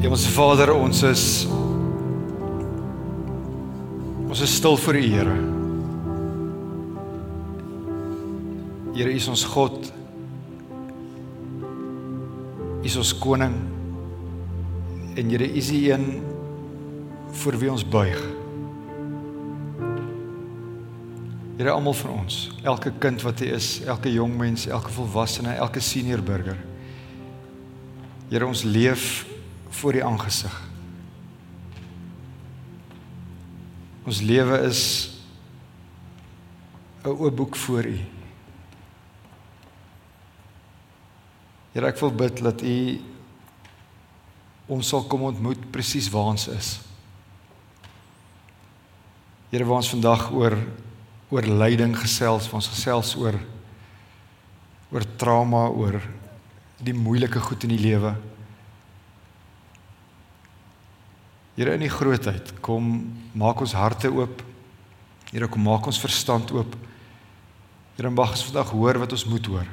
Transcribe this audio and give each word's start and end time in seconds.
Hemelse 0.00 0.30
Vader, 0.32 0.70
ons 0.72 1.02
is 1.04 1.22
ons 4.30 4.40
is 4.40 4.54
stil 4.56 4.78
voor 4.80 4.96
U, 4.96 5.02
Here. 5.04 5.34
Here, 8.94 9.10
U 9.10 9.14
is 9.18 9.28
ons 9.28 9.44
God. 9.44 9.90
U 12.80 12.88
is 12.88 12.96
ons 12.96 13.12
koning. 13.20 13.58
En 15.20 15.28
Here, 15.28 15.44
U 15.44 15.60
is 15.60 15.68
die 15.68 15.92
een 15.92 16.22
voor 17.42 17.60
wie 17.60 17.68
ons 17.68 17.84
buig. 17.84 18.16
Here, 21.58 21.74
almal 21.76 21.98
van 22.00 22.22
ons, 22.22 22.46
elke 22.64 22.96
kind 23.04 23.20
wat 23.20 23.44
hier 23.44 23.58
is, 23.60 23.82
elke 23.84 24.08
jong 24.16 24.32
mens, 24.32 24.64
elke 24.64 24.96
volwassene, 24.96 25.58
elke 25.60 25.84
senior 25.84 26.24
burger. 26.24 26.56
Here, 28.30 28.48
ons 28.48 28.64
leef 28.64 29.28
voor 29.80 29.96
U 29.96 30.02
aangesig. 30.04 30.56
Ons 34.04 34.20
lewe 34.20 34.58
is 34.68 35.10
'n 37.04 37.08
oop 37.08 37.36
boek 37.36 37.56
voor 37.56 37.84
U. 37.84 37.98
Here, 41.72 41.86
ek 41.86 41.98
wil 41.98 42.12
bid 42.12 42.42
dat 42.42 42.62
U 42.62 43.00
ons 44.66 44.88
sal 44.88 45.02
kom 45.02 45.22
ontmoet 45.22 45.70
presies 45.70 46.08
waar 46.10 46.34
ons 46.34 46.48
is. 46.48 46.80
Here, 49.50 49.64
waar 49.64 49.80
ons 49.80 49.90
vandag 49.90 50.30
oor 50.30 50.58
oor 51.30 51.46
lyding 51.46 51.94
gesels, 51.94 52.48
ons 52.52 52.68
gesels 52.68 53.14
oor 53.16 53.38
oor 54.90 55.04
trauma, 55.16 55.68
oor 55.70 56.00
die 56.82 56.94
moeilike 56.94 57.38
goed 57.38 57.62
in 57.62 57.76
die 57.76 57.78
lewe. 57.78 58.16
Here 61.60 61.74
in 61.76 61.82
die 61.84 61.92
grootheid, 61.92 62.54
kom 62.64 62.86
maak 63.36 63.58
ons 63.60 63.74
harte 63.76 64.08
oop. 64.08 64.38
Here 65.28 65.44
kom 65.52 65.60
maak 65.68 65.84
ons 65.90 65.98
verstand 66.00 66.48
oop. 66.56 66.72
Here 67.98 68.08
mag 68.08 68.32
ons 68.32 68.46
vandag 68.46 68.70
hoor 68.72 68.98
wat 69.02 69.12
ons 69.12 69.26
moet 69.28 69.50
hoor. 69.52 69.68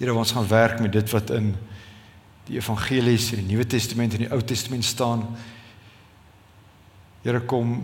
Here 0.00 0.10
ons 0.10 0.34
gaan 0.34 0.48
werk 0.50 0.82
met 0.82 0.90
dit 0.90 1.14
wat 1.14 1.30
in 1.38 1.52
die 2.48 2.58
evangelies 2.58 3.30
en 3.30 3.44
die 3.44 3.52
Nuwe 3.52 3.68
Testament 3.70 4.18
en 4.18 4.26
die 4.26 4.32
Ou 4.34 4.40
Testament 4.42 4.82
staan. 4.84 5.22
Here 7.22 7.44
kom 7.46 7.78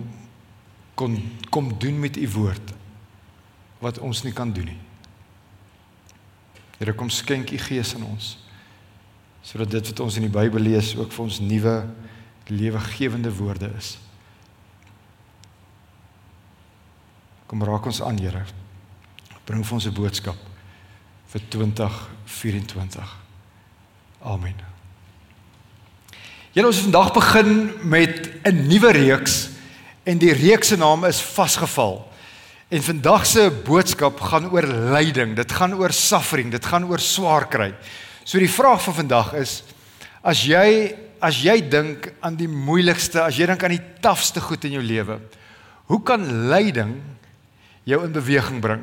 kom 0.99 1.15
kom 1.55 1.71
doen 1.79 2.03
met 2.03 2.19
u 2.19 2.27
woord 2.35 2.75
wat 3.79 4.03
ons 4.03 4.27
nie 4.27 4.35
kan 4.35 4.51
doen 4.53 4.75
nie. 4.75 4.81
Here 6.83 6.99
kom 6.99 7.15
skenk 7.15 7.55
u 7.55 7.63
gees 7.63 7.95
aan 7.95 8.11
ons 8.11 8.37
sodat 9.43 9.71
dit 9.71 9.89
wat 9.95 10.03
ons 10.03 10.19
in 10.19 10.27
die 10.27 10.35
Bybel 10.35 10.67
lees 10.67 10.97
ook 10.99 11.15
vir 11.15 11.31
ons 11.31 11.39
nuwe 11.43 11.77
lewegewende 12.49 13.35
woorde 13.35 13.71
is. 13.77 13.99
Kom 17.47 17.65
raak 17.65 17.87
ons 17.87 18.03
aan, 18.03 18.19
Here. 18.19 18.45
Bring 19.45 19.67
vir 19.67 19.75
ons 19.75 19.87
'n 19.87 19.93
boodskap 19.93 20.37
vir 21.27 21.41
2024. 21.49 23.17
Amen. 24.23 24.55
Julle 26.53 26.67
ons 26.67 26.83
vandag 26.85 27.13
begin 27.13 27.73
met 27.83 28.31
'n 28.45 28.67
nuwe 28.69 28.93
reeks 28.93 29.49
en 30.05 30.19
die 30.19 30.33
reeks 30.33 30.69
se 30.69 30.77
naam 30.77 31.05
is 31.05 31.21
Vasgeval. 31.21 32.09
En 32.69 32.83
vandag 32.83 33.27
se 33.27 33.51
boodskap 33.65 34.21
gaan 34.21 34.51
oor 34.51 34.67
lyding. 34.67 35.37
Dit 35.37 35.53
gaan 35.53 35.75
oor 35.75 35.93
suffering, 35.93 36.51
dit 36.51 36.65
gaan 36.65 36.85
oor 36.85 36.99
swaar 36.99 37.49
kry. 37.49 37.75
So 38.25 38.39
die 38.39 38.51
vraag 38.51 38.83
van 38.83 38.95
vandag 38.95 39.35
is 39.35 39.63
as 40.23 40.45
jy 40.45 40.95
as 41.23 41.39
jy 41.39 41.61
dink 41.71 42.11
aan 42.21 42.37
die 42.39 42.51
moeilikste, 42.51 43.21
as 43.23 43.39
jy 43.39 43.47
dink 43.47 43.63
aan 43.63 43.77
die 43.77 43.85
tafste 44.03 44.43
goed 44.43 44.65
in 44.67 44.77
jou 44.79 44.83
lewe, 44.83 45.21
hoe 45.91 46.01
kan 46.03 46.25
lyding 46.51 46.97
jou 47.87 48.01
in 48.03 48.15
beweging 48.15 48.59
bring? 48.63 48.83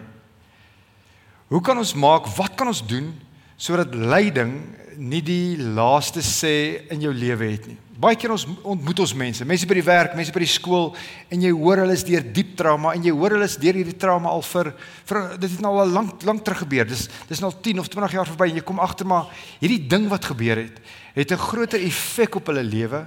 Hoe 1.50 1.62
kan 1.66 1.80
ons 1.82 1.96
maak, 1.98 2.30
wat 2.38 2.56
kan 2.56 2.72
ons 2.72 2.84
doen 2.86 3.12
sodat 3.60 3.92
lyding 3.92 4.54
nie 4.96 5.22
die 5.26 5.58
laaste 5.60 6.24
sê 6.24 6.86
in 6.94 7.04
jou 7.04 7.12
lewe 7.16 7.52
het 7.52 7.68
nie? 7.68 7.80
Baie 8.00 8.16
keer 8.16 8.32
ons 8.32 8.46
ontmoet 8.64 9.02
ons 9.04 9.12
mense, 9.18 9.44
mense 9.44 9.68
by 9.68 9.76
die 9.76 9.84
werk, 9.84 10.14
mense 10.16 10.32
by 10.32 10.40
die 10.40 10.48
skool 10.48 10.94
en 11.28 11.42
jy 11.44 11.50
hoor 11.52 11.82
hulle 11.82 11.96
is 11.98 12.06
deur 12.08 12.24
diep 12.24 12.54
trauma 12.56 12.94
en 12.96 13.04
jy 13.04 13.12
hoor 13.12 13.34
hulle 13.36 13.48
is 13.50 13.58
deur 13.60 13.76
hierdie 13.76 13.98
trauma 14.00 14.32
al 14.32 14.44
vir, 14.48 14.70
vir 15.10 15.20
dit 15.36 15.52
het 15.52 15.64
nou 15.66 15.74
al 15.82 15.92
lank 15.92 16.24
lank 16.24 16.46
terug 16.48 16.62
gebeur. 16.64 16.88
Dis 16.88 17.10
dis 17.28 17.42
nou 17.44 17.50
al 17.52 17.58
10 17.66 17.82
of 17.84 17.90
20 17.92 18.16
jaar 18.16 18.30
verby 18.30 18.48
en 18.54 18.60
jy 18.62 18.64
kom 18.70 18.80
agter 18.80 19.10
maar 19.10 19.28
hierdie 19.60 19.82
ding 19.92 20.08
wat 20.14 20.30
gebeur 20.32 20.62
het, 20.64 20.80
het 21.18 21.34
'n 21.36 21.44
groter 21.44 21.84
effek 21.84 22.40
op 22.40 22.48
hulle 22.48 22.64
lewe 22.64 23.04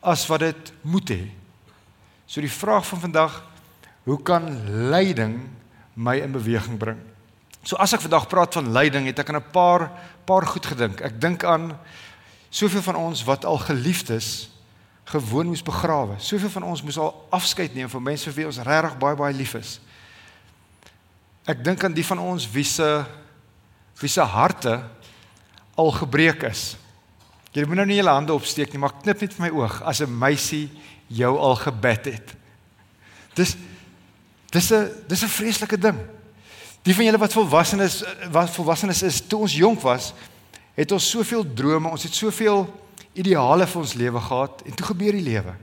as 0.00 0.24
wat 0.26 0.40
dit 0.40 0.72
moet 0.82 1.10
hê. 1.10 1.28
So 2.26 2.40
die 2.40 2.48
vraag 2.48 2.86
van 2.86 3.00
vandag, 3.00 3.42
hoe 4.04 4.22
kan 4.22 4.48
lyding 4.90 5.50
my 5.94 6.16
in 6.16 6.32
beweging 6.32 6.78
bring? 6.78 6.98
So 7.62 7.76
as 7.76 7.92
ek 7.92 8.00
vandag 8.00 8.28
praat 8.28 8.54
van 8.54 8.72
lyding, 8.72 9.06
het 9.06 9.18
ek 9.18 9.28
aan 9.28 9.36
'n 9.36 9.52
paar 9.52 9.90
paar 10.24 10.46
goed 10.46 10.64
gedink. 10.64 11.00
Ek 11.00 11.20
dink 11.20 11.44
aan 11.44 11.76
Soveel 12.54 12.82
van 12.86 12.96
ons 12.96 13.24
wat 13.26 13.44
al 13.44 13.58
geliefdes 13.58 14.50
gewoon 15.10 15.46
moes 15.50 15.62
begrawe. 15.62 16.14
Soveel 16.22 16.50
van 16.50 16.62
ons 16.62 16.82
moes 16.82 16.98
al 16.98 17.10
afskeid 17.34 17.74
neem 17.74 17.90
van 17.90 18.02
mense 18.02 18.30
vir 18.30 18.36
wie 18.36 18.46
ons 18.46 18.60
regtig 18.62 18.94
baie 19.00 19.18
baie 19.18 19.34
lief 19.34 19.56
is. 19.58 19.80
Ek 21.50 21.64
dink 21.66 21.82
aan 21.84 21.96
die 21.96 22.06
van 22.06 22.22
ons 22.22 22.46
wie 22.54 22.64
se 22.64 22.88
wie 23.98 24.10
se 24.10 24.22
harte 24.22 24.78
al 25.78 25.90
gebreek 25.94 26.46
is. 26.46 26.74
Jy 27.54 27.66
moet 27.66 27.78
nou 27.82 27.86
nie 27.86 27.98
jou 27.98 28.06
hande 28.08 28.34
opsteek 28.34 28.72
nie, 28.72 28.80
maar 28.82 28.94
knip 29.02 29.20
net 29.22 29.34
vir 29.34 29.44
my 29.46 29.50
oog 29.54 29.80
as 29.82 30.00
'n 30.00 30.18
meisie 30.18 30.70
jou 31.06 31.38
al 31.38 31.56
gebed 31.56 32.04
het. 32.04 32.34
Dis 33.34 33.56
dis 34.50 34.70
'n 34.72 34.90
dis 35.08 35.22
'n 35.22 35.28
vreeslike 35.28 35.78
ding. 35.78 35.98
Die 36.82 36.94
van 36.94 37.04
julle 37.04 37.18
wat 37.18 37.32
volwassenes 37.32 38.04
wat 38.30 38.50
volwassenes 38.50 39.02
is, 39.02 39.20
toe 39.20 39.40
ons 39.40 39.54
jonk 39.54 39.80
was, 39.80 40.12
het 40.74 40.92
ons 40.92 41.10
soveel 41.10 41.44
drome, 41.54 41.90
ons 41.90 42.02
het 42.06 42.14
soveel 42.14 42.66
ideale 43.14 43.66
vir 43.70 43.80
ons 43.80 43.96
lewe 43.98 44.20
gehad 44.20 44.62
en 44.66 44.76
toe 44.76 44.86
gebeur 44.90 45.16
die 45.16 45.26
lewe. 45.26 45.54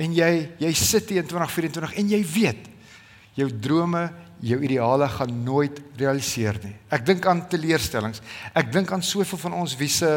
En 0.00 0.14
jy 0.16 0.32
jy 0.62 0.72
sit 0.78 1.10
hier 1.12 1.24
in 1.24 1.30
2024 1.30 1.96
en 2.00 2.12
jy 2.14 2.20
weet 2.24 2.68
jou 3.38 3.48
drome, 3.62 4.08
jou 4.40 4.56
ideale 4.64 5.08
gaan 5.12 5.32
nooit 5.44 5.76
realiseer 6.00 6.56
nie. 6.64 6.72
Ek 6.92 7.04
dink 7.04 7.26
aan 7.28 7.42
teleurstellings. 7.52 8.22
Ek 8.56 8.70
dink 8.72 8.92
aan 8.92 9.04
soveel 9.04 9.38
van 9.42 9.58
ons 9.60 9.74
wie 9.76 9.90
se 9.92 10.08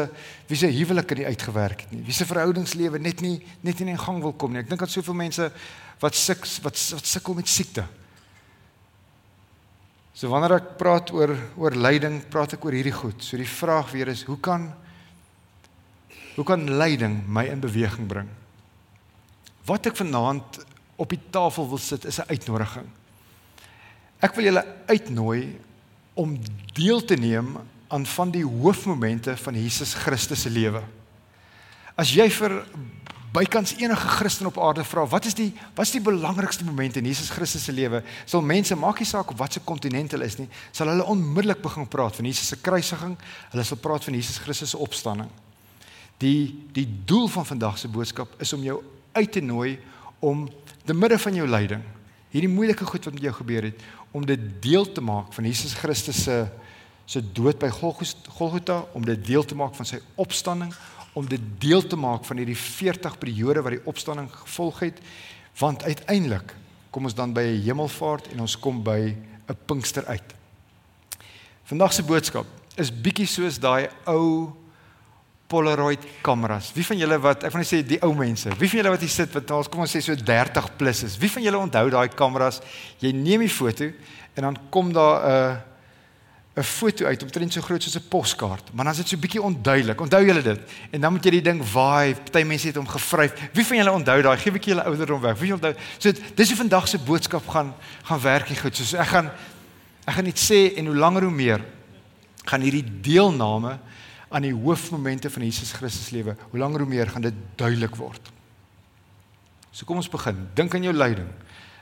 wie 0.48 0.58
se 0.58 0.70
huwelike 0.72 1.18
nie 1.18 1.26
uitgewerk 1.28 1.84
het 1.84 1.92
nie. 1.92 2.04
Wie 2.06 2.16
se 2.16 2.26
verhoudingslewe 2.28 3.00
net 3.02 3.20
nie 3.24 3.36
net 3.62 3.80
nie 3.80 3.92
in 3.92 4.00
gang 4.00 4.22
wil 4.24 4.32
kom 4.32 4.54
nie. 4.54 4.62
Ek 4.64 4.70
dink 4.70 4.84
aan 4.84 4.92
soveel 4.92 5.18
mense 5.18 5.50
wat 6.00 6.16
suk 6.16 6.48
wat 6.64 6.80
wat 6.96 7.12
sukkel 7.12 7.36
met 7.36 7.50
siekte. 7.50 7.84
So 10.14 10.30
wanneer 10.30 10.60
ek 10.60 10.74
praat 10.78 11.10
oor 11.10 11.34
oor 11.58 11.74
lyding, 11.74 12.20
praat 12.30 12.54
ek 12.54 12.64
oor 12.64 12.76
hierdie 12.76 12.94
goed. 12.94 13.18
So 13.22 13.38
die 13.40 13.48
vraag 13.50 13.90
weer 13.90 14.12
is, 14.12 14.22
hoe 14.28 14.38
kan 14.38 14.70
hoe 16.34 16.44
kan 16.46 16.66
lyding 16.66 17.20
my 17.30 17.44
in 17.46 17.60
beweging 17.62 18.08
bring? 18.10 18.28
Wat 19.66 19.86
ek 19.86 19.98
vanaand 19.98 20.58
op 20.98 21.10
die 21.10 21.20
tafel 21.34 21.68
wil 21.70 21.78
sit 21.78 22.04
is 22.04 22.18
'n 22.18 22.30
uitnodiging. 22.30 22.86
Ek 24.22 24.34
wil 24.34 24.44
julle 24.44 24.64
uitnooi 24.86 25.58
om 26.14 26.38
deel 26.74 27.04
te 27.04 27.14
neem 27.14 27.56
aan 27.88 28.06
van 28.06 28.30
die 28.30 28.44
hoofmomente 28.44 29.36
van 29.36 29.54
Jesus 29.54 29.94
Christus 29.94 30.42
se 30.42 30.50
lewe. 30.50 30.82
As 31.94 32.10
jy 32.14 32.30
vir 32.30 32.64
bykans 33.34 33.74
enige 33.80 34.08
Christen 34.08 34.46
op 34.46 34.58
aarde 34.62 34.84
vra, 34.86 35.04
wat 35.10 35.24
is 35.26 35.34
die 35.34 35.50
wat 35.74 35.86
is 35.88 35.94
die 35.96 36.02
belangrikste 36.04 36.64
moment 36.64 36.96
in 37.00 37.06
Jesus 37.08 37.32
Christus 37.34 37.64
se 37.66 37.72
lewe? 37.74 38.02
Sal 38.30 38.44
mense 38.46 38.76
maak 38.78 39.00
nie 39.02 39.08
saak 39.08 39.32
op 39.32 39.40
watter 39.40 39.62
kontinent 39.66 40.14
hulle 40.14 40.28
is 40.28 40.36
nie, 40.38 40.46
sal 40.72 40.92
hulle 40.92 41.06
onmiddellik 41.10 41.62
begin 41.64 41.88
praat 41.90 42.20
van 42.20 42.28
Jesus 42.30 42.52
se 42.52 42.60
kruisiging, 42.62 43.16
hulle 43.50 43.64
sal 43.66 43.80
praat 43.82 44.06
van 44.06 44.14
Jesus 44.14 44.38
Christus 44.44 44.74
se 44.74 44.78
opstanding. 44.78 45.30
Die 46.22 46.54
die 46.76 46.86
doel 47.06 47.26
van 47.34 47.46
vandag 47.48 47.80
se 47.80 47.90
boodskap 47.90 48.38
is 48.44 48.54
om 48.54 48.62
jou 48.62 48.78
uit 49.18 49.32
te 49.32 49.42
nooi 49.42 49.78
om 50.24 50.46
te 50.86 50.94
midde 50.94 51.18
van 51.18 51.34
jou 51.40 51.48
lyding, 51.48 51.82
hierdie 52.32 52.50
moeilike 52.50 52.86
goed 52.86 53.04
wat 53.04 53.14
met 53.16 53.26
jou 53.26 53.34
gebeur 53.34 53.66
het, 53.66 53.82
om 54.14 54.24
dit 54.26 54.40
deel 54.62 54.86
te 54.92 55.02
maak 55.02 55.34
van 55.34 55.50
Jesus 55.50 55.74
Christus 55.80 56.22
se 56.28 56.44
se 57.04 57.20
dood 57.36 57.58
by 57.60 57.68
Golgotha, 57.68 58.78
om 58.96 59.04
dit 59.04 59.26
deel 59.26 59.44
te 59.44 59.54
maak 59.54 59.74
van 59.76 59.84
sy 59.84 59.98
opstanding 60.16 60.70
om 61.14 61.28
dit 61.28 61.40
deel 61.62 61.86
te 61.86 61.96
maak 61.96 62.24
van 62.26 62.42
hierdie 62.42 62.58
40 62.58 63.18
periode 63.22 63.62
wat 63.62 63.76
die 63.76 63.86
opstanding 63.90 64.28
gevolg 64.42 64.82
het 64.88 65.00
want 65.58 65.84
uiteindelik 65.86 66.54
kom 66.90 67.06
ons 67.06 67.14
dan 67.14 67.32
by 67.34 67.42
'n 67.42 67.62
hemelvaart 67.62 68.28
en 68.32 68.40
ons 68.40 68.58
kom 68.58 68.82
by 68.82 69.16
'n 69.48 69.56
Pinkster 69.66 70.06
uit. 70.06 70.34
Vandag 71.64 71.92
se 71.92 72.02
boodskap 72.02 72.46
is 72.76 72.90
bietjie 72.90 73.26
soos 73.26 73.58
daai 73.58 73.88
ou 74.06 74.52
Polaroid 75.46 76.00
kameras. 76.22 76.72
Wie 76.72 76.86
van 76.86 76.98
julle 76.98 77.18
wat 77.20 77.44
ek 77.44 77.52
wil 77.52 77.60
net 77.60 77.68
sê 77.68 77.82
die 77.86 78.00
ou 78.02 78.14
mense, 78.14 78.48
wie 78.58 78.68
van 78.68 78.78
julle 78.78 78.90
wat 78.90 79.00
hier 79.00 79.12
sit 79.12 79.34
wat 79.36 79.50
ons 79.50 79.68
kom 79.68 79.80
ons 79.80 79.92
sê 79.96 80.00
so 80.00 80.14
30 80.14 80.76
plus 80.76 81.02
is. 81.02 81.18
Wie 81.20 81.30
van 81.30 81.42
julle 81.42 81.58
onthou 81.58 81.90
daai 81.90 82.08
kameras? 82.08 82.60
Jy 82.98 83.12
neem 83.12 83.40
die 83.40 83.52
foto 83.52 83.84
en 84.34 84.42
dan 84.42 84.56
kom 84.70 84.92
daar 84.92 85.20
'n 85.24 85.73
'n 86.54 86.62
foto 86.62 87.04
uit 87.04 87.22
omtrent 87.22 87.52
so 87.52 87.60
groot 87.60 87.82
soos 87.82 87.96
'n 87.96 88.08
poskaart, 88.08 88.70
maar 88.72 88.84
dan 88.84 88.92
is 88.92 89.00
dit 89.00 89.08
so 89.08 89.16
bietjie 89.16 89.42
onduidelik. 89.42 90.00
Onthou 90.00 90.24
julle 90.24 90.42
dit? 90.42 90.60
En 90.90 91.00
dan 91.00 91.12
moet 91.12 91.24
jy 91.24 91.30
die 91.30 91.42
ding 91.42 91.72
waai. 91.72 92.14
Party 92.14 92.42
mense 92.42 92.66
het 92.66 92.76
hom 92.76 92.86
gevryf. 92.86 93.32
Wie 93.52 93.66
van 93.66 93.76
julle 93.76 93.90
onthou 93.92 94.22
daai? 94.22 94.38
Gee 94.38 94.50
'n 94.50 94.52
bietjie 94.52 94.74
julle 94.74 94.84
ouderdom 94.84 95.20
weg. 95.20 95.38
Wie 95.38 95.52
onthou? 95.52 95.74
So 95.98 96.12
dis 96.34 96.48
hoe 96.48 96.56
vandag 96.56 96.88
se 96.88 96.98
boodskap 96.98 97.48
gaan 97.48 97.74
gaan 98.02 98.20
werk 98.20 98.48
hier 98.48 98.56
goed. 98.56 98.76
So 98.76 98.96
ek 98.96 99.06
gaan 99.06 99.30
ek 100.06 100.14
gaan 100.14 100.24
net 100.24 100.38
sê 100.38 100.76
en 100.76 100.86
hoe 100.86 100.96
langer 100.96 101.22
hoe 101.22 101.32
meer 101.32 101.64
gaan 102.44 102.60
hierdie 102.60 103.00
deelname 103.00 103.78
aan 104.28 104.42
die 104.42 104.54
hoofmomente 104.54 105.30
van 105.30 105.42
Jesus 105.42 105.72
Christus 105.72 106.10
lewe, 106.10 106.36
hoe 106.50 106.58
langer 106.58 106.80
hoe 106.80 106.88
meer 106.88 107.10
gaan 107.10 107.22
dit 107.22 107.34
duidelik 107.56 107.96
word. 107.96 108.20
So 109.70 109.84
kom 109.84 109.96
ons 109.96 110.08
begin. 110.08 110.48
Dink 110.54 110.74
aan 110.74 110.82
jou 110.82 110.94
lyding. 110.94 111.28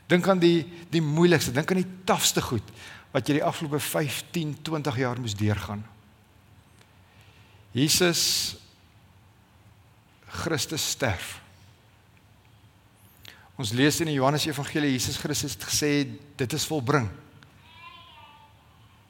Dink 0.07 0.29
aan 0.29 0.39
die 0.39 0.67
die 0.91 1.03
moeilikste, 1.03 1.53
dink 1.53 1.71
aan 1.71 1.83
die 1.83 1.93
tafste 2.05 2.41
goed 2.41 2.65
wat 3.13 3.29
jy 3.29 3.39
die 3.39 3.45
afgelope 3.45 3.81
15, 3.81 4.57
20 4.65 4.99
jaar 4.99 5.21
moes 5.21 5.37
deurgaan. 5.37 5.85
Jesus 7.77 8.57
Christus 10.43 10.85
sterf. 10.95 11.39
Ons 13.61 13.75
lees 13.77 14.01
in 14.01 14.09
die 14.09 14.17
Johannes 14.17 14.47
Evangelie 14.49 14.95
Jesus 14.95 15.21
Christus 15.21 15.59
het 15.59 15.69
gesê 15.69 15.93
dit 16.41 16.57
is 16.57 16.67
volbring. 16.69 17.09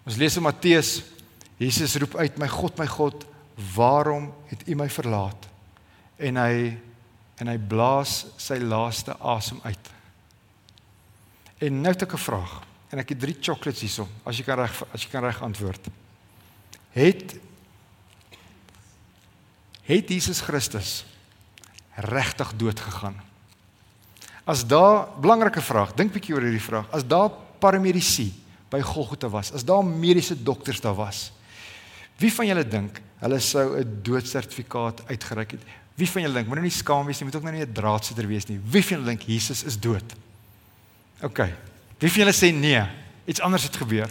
Ons 0.03 0.19
lees 0.19 0.37
in 0.37 0.43
Matteus 0.43 0.97
Jesus 1.63 1.95
roep 2.03 2.17
uit 2.19 2.39
my 2.43 2.49
God 2.51 2.79
my 2.81 2.89
God 2.91 3.27
waarom 3.75 4.33
het 4.51 4.65
U 4.67 4.75
my 4.75 4.89
verlaat? 4.91 5.47
En 6.19 6.41
hy 6.41 6.73
en 7.43 7.51
hy 7.51 7.57
blaas 7.59 8.25
sy 8.39 8.59
laaste 8.63 9.15
asem 9.19 9.59
uit. 9.63 9.89
En 11.63 11.81
nou 11.83 11.91
het 11.95 12.03
ek 12.03 12.15
'n 12.15 12.27
vraag 12.27 12.72
en 12.93 13.01
ek 13.01 13.15
het 13.15 13.23
drie 13.25 13.37
chocolates 13.41 13.81
hierso 13.81 14.05
as 14.29 14.37
jy 14.37 14.45
kan 14.45 14.61
reg 14.61 14.83
as 14.93 15.05
jy 15.05 15.11
kan 15.13 15.25
reg 15.25 15.41
antwoord. 15.43 15.89
Het 16.93 17.39
het 19.89 20.13
Jesus 20.13 20.43
Christus 20.45 21.03
regtig 21.97 22.53
dood 22.61 22.81
gegaan? 22.81 23.17
As 24.45 24.65
daar 24.67 25.09
belangrike 25.23 25.63
vraag, 25.65 25.95
dink 25.97 26.13
bietjie 26.15 26.37
oor 26.37 26.45
hierdie 26.45 26.63
vraag. 26.63 26.89
As 26.95 27.05
daar 27.07 27.31
paramedici 27.63 28.29
by 28.73 28.81
Golgotha 28.85 29.31
was, 29.31 29.53
as 29.53 29.65
daar 29.65 29.85
mediese 29.85 30.37
dokters 30.37 30.81
daar 30.83 30.97
was, 30.99 31.31
wie 32.21 32.31
van 32.33 32.49
julle 32.49 32.65
dink 32.67 33.01
hulle 33.23 33.39
sou 33.41 33.79
'n 33.79 34.03
doodsertifikaat 34.03 35.09
uitgereik 35.09 35.51
het? 35.57 35.63
Wie 35.95 36.09
van 36.09 36.23
julle 36.23 36.35
dink, 36.35 36.49
moenie 36.49 36.71
skaam 36.71 37.07
wees 37.07 37.21
nie, 37.21 37.27
moet 37.27 37.37
ook 37.37 37.43
nou 37.43 37.55
nie 37.55 37.65
'n 37.65 37.73
draadsitter 37.73 38.27
wees 38.27 38.47
nie. 38.47 38.61
Wie 38.65 38.83
van 38.83 38.99
julle 38.99 39.09
dink 39.09 39.23
Jesus 39.23 39.65
is 39.65 39.79
dood? 39.79 40.15
OK. 41.23 41.72
Wie 42.03 42.11
van 42.11 42.25
julle 42.25 42.35
sê 42.35 42.51
nee? 42.51 42.83
Iets 43.31 43.41
anders 43.41 43.63
het 43.69 43.77
gebeur. 43.79 44.11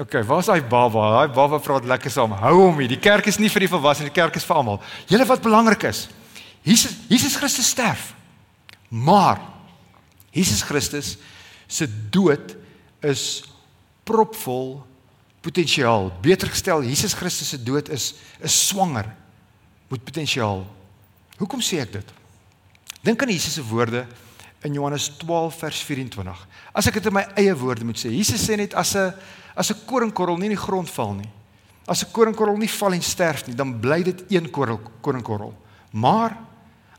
OK, 0.00 0.22
waar's 0.24 0.48
daai 0.48 0.62
baba? 0.64 1.10
Daai 1.18 1.28
baba 1.34 1.58
praat 1.60 1.84
lekker 1.84 2.10
saam. 2.10 2.32
Hou 2.40 2.54
hom 2.62 2.78
hier. 2.80 2.88
Die 2.94 3.00
kerk 3.00 3.28
is 3.28 3.36
nie 3.36 3.50
vir 3.52 3.66
die 3.66 3.68
volwassenes, 3.68 4.08
die 4.08 4.16
kerk 4.16 4.38
is 4.40 4.46
vir 4.48 4.56
almal. 4.56 4.78
Julle 5.10 5.26
wat 5.28 5.44
belangrik 5.44 5.84
is. 5.90 6.06
Jesus 6.64 6.96
Jesus 7.10 7.36
Christus 7.36 7.68
sterf. 7.74 8.14
Maar 8.88 9.42
Jesus 10.32 10.62
Christus 10.64 11.18
se 11.68 11.88
dood 12.10 12.56
is 13.04 13.42
propvol 14.08 14.78
potensiaal. 15.44 16.08
Beter 16.24 16.48
gestel, 16.48 16.86
Jesus 16.88 17.12
Christus 17.18 17.52
se 17.52 17.60
dood 17.60 17.92
is 17.92 18.14
is 18.40 18.56
swanger 18.68 19.10
met 19.92 20.04
potensiaal. 20.04 20.64
Hoekom 21.36 21.60
sê 21.60 21.82
ek 21.84 21.92
dit? 21.98 22.18
Dink 23.04 23.20
aan 23.20 23.34
Jesus 23.34 23.58
se 23.58 23.64
woorde 23.68 24.06
in 24.62 24.72
Johannes 24.72 25.08
12 25.18 25.58
vers 25.58 25.82
24. 25.82 26.46
As 26.72 26.86
ek 26.86 27.00
dit 27.00 27.06
in 27.10 27.16
my 27.16 27.24
eie 27.38 27.54
woorde 27.58 27.84
moet 27.84 27.98
sê, 27.98 28.12
Jesus 28.14 28.42
sê 28.46 28.56
net 28.56 28.74
as 28.74 28.94
'n 28.96 29.12
as 29.56 29.70
'n 29.70 29.86
koringkorrel 29.86 30.38
nie 30.38 30.50
in 30.50 30.56
die 30.56 30.66
grond 30.66 30.90
val 30.90 31.14
nie. 31.14 31.28
As 31.86 32.02
'n 32.02 32.12
koringkorrel 32.12 32.56
nie 32.56 32.68
val 32.68 32.92
en 32.92 33.02
sterf 33.02 33.46
nie, 33.46 33.54
dan 33.54 33.80
bly 33.80 34.02
dit 34.02 34.24
een 34.30 34.50
korrel 34.50 34.80
koringkorrel. 35.00 35.54
Maar 35.92 36.36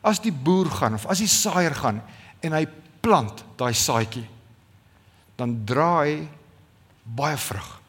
as 0.04 0.20
die 0.20 0.32
boer 0.32 0.70
gaan 0.70 0.94
of 0.94 1.06
as 1.06 1.20
die 1.20 1.28
saaier 1.28 1.74
gaan 1.76 2.02
en 2.42 2.52
hy 2.52 2.68
plant 3.02 3.44
daai 3.58 3.74
saadjie, 3.74 4.28
dan 5.36 5.66
dra 5.66 6.04
hy 6.04 6.28
baie 7.04 7.38
vrug. 7.38 7.82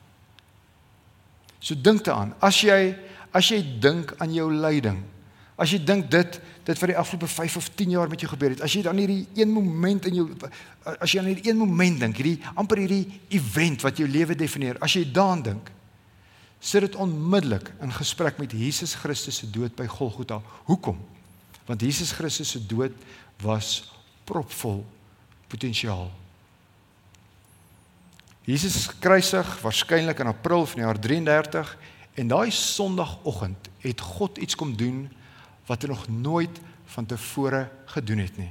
So 1.61 1.75
dink 1.75 2.05
daaraan, 2.05 2.35
as 2.41 2.61
jy 2.61 2.97
as 3.35 3.49
jy 3.51 3.81
dink 3.81 4.15
aan 4.23 4.33
jou 4.33 4.53
lyding, 4.53 5.03
as 5.57 5.71
jy 5.71 5.79
dink 5.87 6.11
dit 6.11 6.41
dit 6.65 6.81
vir 6.81 6.95
die 6.95 6.97
afgelope 6.99 7.29
5 7.29 7.57
of 7.61 7.69
10 7.77 7.91
jaar 7.95 8.09
met 8.09 8.23
jou 8.25 8.31
gebeur 8.31 8.55
het. 8.55 8.63
As 8.65 8.73
jy 8.73 8.81
dan 8.83 8.97
hierdie 8.99 9.27
een 9.37 9.51
moment 9.53 10.07
in 10.09 10.17
jou 10.19 10.27
as 10.97 11.13
jy 11.13 11.21
aan 11.21 11.29
hierdie 11.29 11.51
een 11.51 11.61
moment 11.61 12.01
dink, 12.01 12.17
hierdie 12.17 12.39
amper 12.57 12.81
hierdie 12.81 13.21
event 13.37 13.85
wat 13.85 14.01
jou 14.01 14.09
lewe 14.09 14.37
definieer, 14.39 14.81
as 14.85 14.97
jy 14.97 15.05
daaraan 15.13 15.45
dink, 15.45 15.71
sit 16.65 16.87
dit 16.87 16.97
onmiddellik 16.97 17.69
in 17.85 17.93
gesprek 17.93 18.41
met 18.41 18.53
Jesus 18.57 18.95
Christus 18.97 19.43
se 19.43 19.51
dood 19.53 19.75
by 19.77 19.87
Golgotha. 19.87 20.41
Hoekom? 20.65 20.97
Want 21.69 21.85
Jesus 21.85 22.13
Christus 22.17 22.55
se 22.57 22.61
dood 22.67 22.97
was 23.45 23.83
propvol 24.25 24.81
potensiaal. 25.53 26.09
Jesus 28.45 28.77
is 28.77 28.89
gekruisig 28.93 29.49
waarskynlik 29.61 30.21
in 30.21 30.33
April 30.33 30.67
van 30.69 30.81
die 30.81 30.85
jaar 30.85 31.01
33 31.01 31.77
en 32.21 32.33
daai 32.33 32.51
Sondagoggend 32.53 33.69
het 33.85 34.01
God 34.01 34.41
iets 34.41 34.57
kom 34.57 34.75
doen 34.77 35.07
wat 35.67 35.83
hy 35.83 35.89
nog 35.89 36.09
nooit 36.09 36.61
van 36.95 37.07
tevore 37.07 37.69
gedoen 37.95 38.19
het 38.25 38.37
nie. 38.37 38.51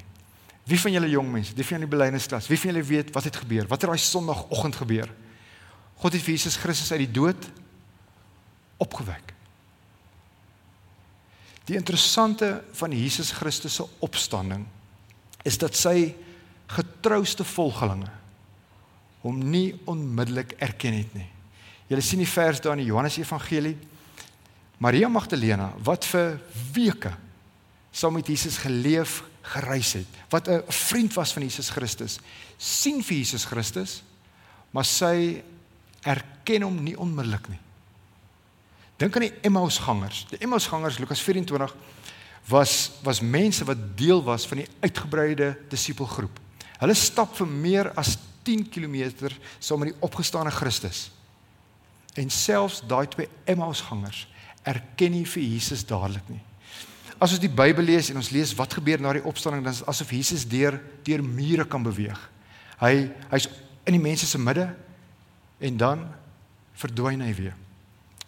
Wie 0.69 0.79
van 0.79 0.95
julle 0.95 1.09
jong 1.11 1.29
mense, 1.31 1.53
wie 1.55 1.65
van 1.67 1.77
julle 1.77 1.91
belydensklas, 1.91 2.47
wie 2.47 2.59
van 2.59 2.71
julle 2.71 2.85
weet 2.87 3.11
wat 3.15 3.27
het 3.27 3.41
gebeur? 3.43 3.67
Wat 3.67 3.81
het 3.81 3.89
daai 3.89 4.01
Sondagoggend 4.01 4.79
gebeur? 4.79 5.11
God 5.99 6.15
het 6.15 6.23
vir 6.23 6.35
Jesus 6.35 6.57
Christus 6.59 6.91
uit 6.91 7.03
die 7.05 7.13
dood 7.19 7.49
opgewek. 8.81 9.33
Die 11.67 11.77
interessante 11.79 12.57
van 12.75 12.91
Jesus 12.91 13.31
Christus 13.31 13.77
se 13.79 13.85
opstanding 14.03 14.65
is 15.47 15.57
dat 15.59 15.75
sy 15.75 16.13
getrouste 16.73 17.45
volgelinge 17.47 18.11
hom 19.23 19.39
nie 19.51 19.71
onmiddellik 19.87 20.57
erken 20.63 20.97
het 20.97 21.13
nie. 21.15 21.29
Jy 21.87 22.01
sien 22.03 22.23
die 22.23 22.27
vers 22.27 22.59
daar 22.63 22.75
in 22.75 22.83
die 22.83 22.89
Johannes 22.89 23.19
Evangelie 23.19 23.77
Maria 24.83 25.07
Magdalena 25.07 25.69
wat 25.85 26.05
vir 26.11 26.39
weke 26.75 27.13
saam 27.93 28.17
met 28.17 28.27
Jesus 28.27 28.57
geleef, 28.57 29.21
gereis 29.53 29.93
het, 29.93 30.07
wat 30.33 30.47
'n 30.49 30.63
vriend 30.67 31.13
was 31.13 31.33
van 31.33 31.43
Jesus 31.43 31.69
Christus, 31.69 32.19
sien 32.57 33.03
vir 33.03 33.17
Jesus 33.17 33.45
Christus, 33.45 34.01
maar 34.71 34.85
sy 34.85 35.43
erken 36.01 36.61
hom 36.61 36.83
nie 36.83 36.97
onmiddellik 36.97 37.49
nie. 37.49 37.59
Dink 38.97 39.15
aan 39.15 39.27
die 39.27 39.39
Emmausgangers. 39.41 40.25
Die 40.29 40.39
Emmausgangers 40.39 40.97
Lukas 40.99 41.21
24 41.21 41.75
was 42.47 42.91
was 43.03 43.21
mense 43.21 43.65
wat 43.65 43.97
deel 43.97 44.23
was 44.23 44.47
van 44.47 44.57
die 44.57 44.69
uitgebreide 44.81 45.57
disipelgroep. 45.69 46.39
Hulle 46.79 46.93
stap 46.93 47.35
vir 47.35 47.47
meer 47.47 47.91
as 47.95 48.17
10 48.43 48.69
km 48.69 49.29
saam 49.59 49.79
met 49.79 49.93
die 49.93 50.01
opgestane 50.01 50.51
Christus. 50.51 51.11
En 52.13 52.29
selfs 52.29 52.81
daai 52.87 53.07
twee 53.07 53.29
Emmausgangers 53.45 54.27
erken 54.67 55.15
nie 55.15 55.25
vir 55.27 55.43
Jesus 55.43 55.83
dadelik 55.87 56.27
nie. 56.31 56.41
As 57.21 57.31
ons 57.31 57.41
die 57.43 57.51
Bybel 57.51 57.85
lees 57.87 58.09
en 58.11 58.19
ons 58.19 58.31
lees 58.35 58.51
wat 58.57 58.75
gebeur 58.75 59.01
na 59.01 59.13
die 59.15 59.23
opstanding, 59.27 59.63
dan 59.63 59.75
is 59.75 59.83
asof 59.87 60.11
Jesus 60.11 60.45
deur 60.49 60.79
deur 61.07 61.23
mure 61.23 61.65
kan 61.69 61.83
beweeg. 61.85 62.19
Hy 62.81 63.07
hy's 63.31 63.47
in 63.87 63.97
die 63.97 64.03
mense 64.03 64.27
se 64.27 64.39
midde 64.39 64.67
en 65.63 65.77
dan 65.79 66.07
verdwyn 66.79 67.23
hy 67.23 67.31
weer. 67.37 67.55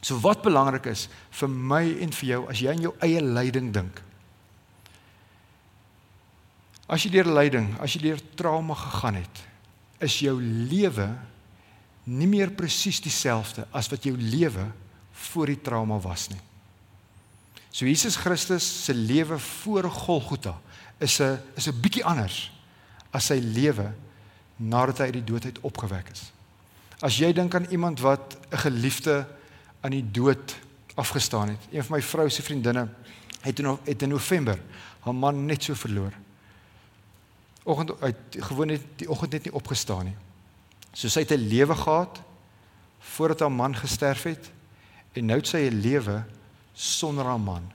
So 0.06 0.20
wat 0.22 0.44
belangrik 0.46 0.86
is 0.92 1.08
vir 1.40 1.50
my 1.50 1.84
en 2.06 2.14
vir 2.14 2.30
jou 2.30 2.42
as 2.52 2.62
jy 2.62 2.72
aan 2.72 2.84
jou 2.86 2.94
eie 3.04 3.24
lyding 3.24 3.72
dink. 3.74 4.02
As 6.86 7.02
jy 7.02 7.16
deur 7.16 7.32
lyding, 7.34 7.72
as 7.82 7.96
jy 7.96 8.04
deur 8.04 8.22
trauma 8.38 8.78
gegaan 8.78 9.18
het, 9.24 9.42
is 10.06 10.20
jou 10.22 10.36
lewe 10.38 11.10
nie 12.06 12.28
meer 12.30 12.52
presies 12.54 13.00
dieselfde 13.02 13.66
as 13.74 13.90
wat 13.90 14.06
jou 14.06 14.14
lewe 14.14 14.68
voor 15.16 15.46
die 15.46 15.62
trauma 15.62 16.00
was 16.00 16.28
nie. 16.30 16.42
So 17.72 17.86
Jesus 17.86 18.16
Christus 18.16 18.68
se 18.86 18.94
lewe 18.94 19.40
voor 19.40 19.84
Golgotha 19.84 20.62
is 20.98 21.20
'n 21.20 21.40
is 21.56 21.68
'n 21.68 21.80
bietjie 21.82 22.06
anders 22.06 22.52
as 23.12 23.26
sy 23.26 23.40
lewe 23.40 23.94
nadat 24.56 24.98
hy 24.98 25.04
uit 25.04 25.14
die 25.14 25.24
dood 25.24 25.46
uit 25.46 25.60
opgewek 25.60 26.10
is. 26.12 26.32
As 27.00 27.18
jy 27.18 27.34
dink 27.34 27.56
aan 27.56 27.68
iemand 27.70 28.00
wat 28.00 28.38
'n 28.52 28.58
geliefde 28.58 29.28
aan 29.82 29.92
die 29.92 30.12
dood 30.12 30.56
afgestaan 30.96 31.50
het. 31.50 31.60
Een 31.72 31.84
van 31.84 31.96
my 31.98 32.02
vrou 32.02 32.30
se 32.30 32.42
vriendinne 32.42 32.90
het 33.42 33.60
in 33.60 33.78
het 33.84 34.02
in 34.02 34.10
November 34.10 34.60
haar 35.00 35.16
man 35.16 35.46
net 35.46 35.64
so 35.64 35.74
verloor. 35.74 36.14
Oggend 37.64 38.02
uit 38.02 38.16
gewoon 38.30 38.68
net 38.68 38.82
die 38.96 39.10
oggend 39.10 39.32
net 39.32 39.44
nie 39.44 39.54
opgestaan 39.54 40.06
nie. 40.06 40.16
So 40.94 41.08
sy 41.08 41.20
het 41.20 41.32
'n 41.32 41.48
lewe 41.48 41.76
gehad 41.76 42.22
voordat 43.00 43.40
haar 43.40 43.52
man 43.52 43.76
gesterf 43.76 44.24
het 44.24 44.52
en 45.16 45.26
nou 45.26 45.38
het 45.40 45.48
sy 45.48 45.68
'n 45.70 45.82
lewe 45.82 46.24
sonder 46.74 47.26
haar 47.26 47.40
man. 47.40 47.72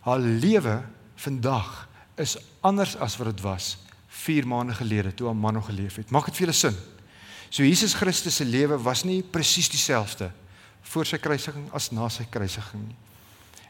Haar 0.00 0.18
lewe 0.18 0.82
vandag 1.16 1.88
is 2.16 2.36
anders 2.60 2.96
as 2.96 3.16
wat 3.16 3.26
dit 3.26 3.40
was 3.40 3.76
4 4.08 4.46
maande 4.46 4.74
gelede 4.74 5.14
toe 5.14 5.26
haar 5.26 5.36
man 5.36 5.52
nog 5.52 5.66
geleef 5.66 5.96
het. 5.96 6.10
Maak 6.10 6.24
dit 6.24 6.36
vir 6.36 6.46
julle 6.46 6.56
sin? 6.56 6.76
So 7.50 7.62
Jesus 7.62 7.94
Christus 7.94 8.36
se 8.36 8.44
lewe 8.44 8.78
was 8.82 9.04
nie 9.04 9.22
presies 9.22 9.68
dieselfde 9.68 10.30
voor 10.82 11.06
sy 11.06 11.18
kruisiging 11.18 11.68
as 11.72 11.90
na 11.90 12.08
sy 12.08 12.26
kruisiging 12.30 12.88
nie. 12.88 12.96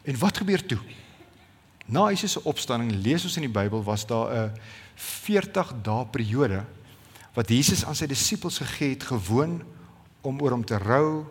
En 0.03 0.17
wat 0.19 0.37
gebeur 0.37 0.65
toe? 0.65 0.79
Na 1.85 2.09
Jesus 2.09 2.31
se 2.31 2.43
opstanding, 2.43 2.91
lees 2.91 3.23
ons 3.23 3.37
in 3.37 3.45
die 3.45 3.53
Bybel, 3.53 3.83
was 3.83 4.05
daar 4.05 4.33
'n 4.33 4.51
40 4.95 5.73
dae 5.83 6.05
periode 6.05 6.63
wat 7.33 7.49
Jesus 7.49 7.85
aan 7.85 7.95
sy 7.95 8.07
disippels 8.07 8.57
gegee 8.57 8.95
het 8.95 9.03
gewoon 9.03 9.61
om 10.21 10.41
oor 10.41 10.51
hom 10.51 10.65
te 10.65 10.77
rou, 10.77 11.25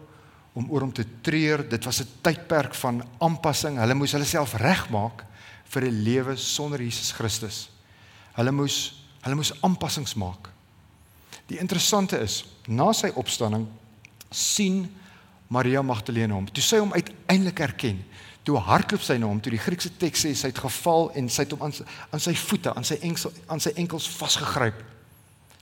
om 0.54 0.70
oor 0.70 0.86
hom 0.86 0.92
te 0.94 1.04
treur. 1.20 1.64
Dit 1.68 1.84
was 1.84 2.00
'n 2.00 2.08
tydperk 2.22 2.74
van 2.74 3.02
aanpassing. 3.18 3.78
Hulle 3.78 3.94
moes 3.94 4.12
hulle 4.12 4.24
self 4.24 4.54
regmaak 4.54 5.24
vir 5.64 5.82
'n 5.82 6.02
lewe 6.02 6.36
sonder 6.36 6.80
Jesus 6.80 7.12
Christus. 7.12 7.70
Hulle 8.34 8.52
moes 8.52 9.02
hulle 9.22 9.34
moes 9.34 9.52
aanpassings 9.62 10.14
maak. 10.14 10.50
Die 11.46 11.58
interessante 11.58 12.18
is, 12.18 12.44
na 12.66 12.92
sy 12.92 13.10
opstanding 13.14 13.66
sien 14.30 14.94
Maria 15.48 15.82
Magdalene 15.82 16.32
hom. 16.32 16.46
Toe 16.52 16.62
sy 16.62 16.78
hom 16.78 16.92
uiteindelik 16.92 17.58
erken, 17.58 18.04
toe 18.44 18.60
hardloop 18.60 19.02
sy 19.04 19.16
na 19.18 19.28
hom 19.30 19.40
toe 19.40 19.52
die 19.54 19.60
Griekse 19.60 19.90
teks 20.00 20.26
sê 20.26 20.34
sy 20.36 20.50
het 20.52 20.60
geval 20.60 21.08
en 21.16 21.30
sy 21.32 21.46
het 21.46 21.54
hom 21.56 21.64
aan 21.64 21.74
aan 22.12 22.22
sy 22.22 22.34
voete 22.36 22.74
aan 22.76 22.84
sy 22.84 22.98
enkels 23.00 23.40
aan 23.48 23.62
sy 23.64 23.72
enkels 23.80 24.08
vasgegryp 24.18 24.82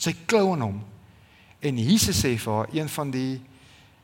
sy 0.02 0.14
klou 0.26 0.48
aan 0.52 0.64
hom 0.66 0.80
en 1.62 1.78
Jesus 1.78 2.24
sê 2.24 2.34
vir 2.34 2.56
haar 2.56 2.74
een 2.74 2.90
van 2.90 3.12
die 3.14 3.40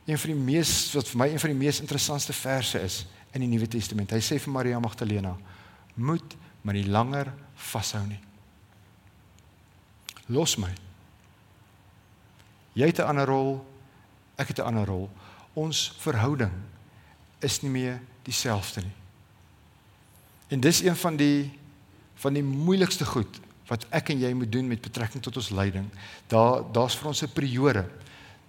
een 0.09 0.17
van 0.17 0.33
die 0.33 0.43
mees 0.51 0.73
wat 0.95 1.07
vir 1.07 1.21
my 1.21 1.29
een 1.29 1.39
van 1.39 1.53
die 1.53 1.59
mees 1.59 1.79
interessantste 1.79 2.33
verse 2.33 2.81
is 2.81 3.05
in 3.33 3.45
die 3.45 3.51
Nuwe 3.51 3.67
Testament 3.67 4.11
hy 4.11 4.21
sê 4.25 4.39
vir 4.39 4.53
Maria 4.53 4.79
Magdalena 4.79 5.35
moet 5.95 6.35
maar 6.63 6.73
nie 6.73 6.87
langer 6.89 7.31
vashou 7.55 8.03
nie 8.07 8.19
los 10.27 10.57
my 10.57 10.73
jy 12.73 12.85
het 12.89 12.99
'n 12.99 13.09
ander 13.13 13.27
rol 13.27 13.65
ek 14.37 14.47
het 14.47 14.59
'n 14.59 14.67
ander 14.73 14.85
rol 14.85 15.09
ons 15.53 15.91
verhouding 15.99 16.51
is 17.39 17.61
nie 17.61 17.71
meer 17.71 17.99
dieselfde 18.27 18.83
nie. 18.83 18.95
En 20.49 20.59
dis 20.59 20.81
een 20.83 20.95
van 20.95 21.17
die 21.19 21.51
van 22.19 22.35
die 22.35 22.43
moeilikste 22.43 23.05
goed 23.07 23.37
wat 23.69 23.85
ek 23.95 24.09
en 24.11 24.19
jy 24.19 24.33
moet 24.35 24.51
doen 24.51 24.67
met 24.67 24.81
betrekking 24.83 25.23
tot 25.23 25.37
ons 25.39 25.53
lyding. 25.55 25.85
Daar 26.27 26.65
daar's 26.73 26.97
vir 26.99 27.07
ons 27.07 27.21
'n 27.23 27.31
periode. 27.33 27.85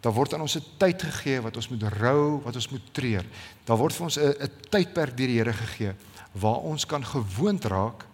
Daar 0.00 0.12
word 0.16 0.34
aan 0.34 0.40
ons 0.40 0.56
'n 0.56 0.64
tyd 0.78 1.02
gegee 1.02 1.40
wat 1.40 1.56
ons 1.56 1.68
moet 1.68 1.82
rou, 1.82 2.40
wat 2.42 2.54
ons 2.54 2.68
moet 2.68 2.94
treur. 2.94 3.24
Daar 3.64 3.76
word 3.76 3.94
vir 3.94 4.04
ons 4.04 4.16
'n 4.18 4.34
'n 4.40 4.50
tydperk 4.70 5.16
deur 5.16 5.26
die 5.26 5.38
Here 5.38 5.52
gegee 5.52 5.94
waar 6.32 6.62
ons 6.62 6.86
kan 6.86 7.04
gewoond 7.04 7.64
raak 7.64 8.06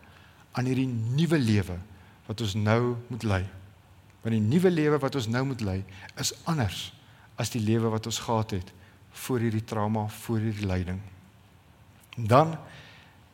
aan 0.52 0.64
hierdie 0.64 0.88
nuwe 0.88 1.38
lewe 1.38 1.78
wat 2.26 2.40
ons 2.40 2.54
nou 2.54 2.96
moet 3.08 3.22
lei. 3.22 3.44
Want 4.22 4.34
die 4.34 4.40
nuwe 4.40 4.70
lewe 4.70 4.98
wat 4.98 5.14
ons 5.14 5.28
nou 5.28 5.44
moet 5.44 5.60
lei 5.60 5.84
is 6.18 6.32
anders 6.44 6.92
as 7.36 7.50
die 7.50 7.60
lewe 7.60 7.88
wat 7.92 8.06
ons 8.06 8.18
gehad 8.18 8.50
het 8.50 8.72
voor 9.10 9.38
hierdie 9.38 9.64
trauma, 9.64 10.08
voor 10.08 10.38
hierdie 10.38 10.66
lyding. 10.66 11.00
Dan 12.16 12.56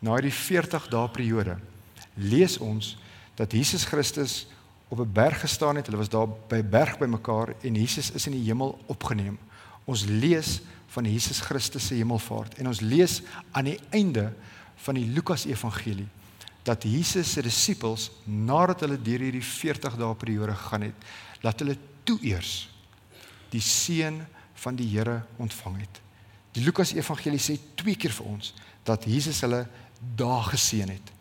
na 0.02 0.18
die 0.20 0.34
40 0.34 0.88
dae 0.90 1.08
periode 1.08 1.56
lees 2.14 2.58
ons 2.58 2.96
dat 3.38 3.52
Jesus 3.52 3.84
Christus 3.84 4.46
op 4.92 4.98
'n 4.98 5.12
berg 5.12 5.40
gestaan 5.40 5.76
het. 5.76 5.86
Hulle 5.86 5.98
was 5.98 6.08
daar 6.08 6.28
by 6.28 6.56
'n 6.56 6.68
berg 6.68 6.98
bymekaar 6.98 7.54
en 7.60 7.74
Jesus 7.74 8.10
is 8.10 8.26
in 8.26 8.32
die 8.32 8.44
hemel 8.44 8.78
opgeneem. 8.86 9.38
Ons 9.84 10.04
lees 10.04 10.60
van 10.86 11.04
Jesus 11.04 11.40
Christus 11.40 11.86
se 11.86 11.94
hemelvaart 11.94 12.54
en 12.54 12.66
ons 12.66 12.80
lees 12.80 13.22
aan 13.50 13.64
die 13.64 13.80
einde 13.90 14.32
van 14.74 14.94
die 14.94 15.06
Lukas 15.06 15.44
Evangelie 15.44 16.08
dat 16.62 16.82
Jesus 16.82 17.32
se 17.32 17.42
disippels 17.42 18.10
nadat 18.24 18.80
hulle 18.80 19.02
deur 19.02 19.18
hierdie 19.18 19.44
40 19.44 19.96
dae 19.96 20.14
periode 20.14 20.54
gegaan 20.54 20.80
het, 20.80 20.94
laat 21.40 21.58
hulle 21.58 21.76
toe 22.02 22.18
eers 22.20 22.70
die 23.50 23.60
seën 23.60 24.22
van 24.54 24.76
die 24.76 24.86
Here 24.98 25.22
ontvang 25.36 25.80
het. 25.80 26.00
Die 26.52 26.64
Lukas 26.64 26.92
Evangelie 26.92 27.40
sê 27.40 27.58
twee 27.74 27.96
keer 27.96 28.12
vir 28.12 28.26
ons 28.26 28.54
dat 28.84 29.04
Jesus 29.04 29.40
hulle 29.40 29.66
daar 30.16 30.42
geseën 30.42 30.88
het. 30.88 31.12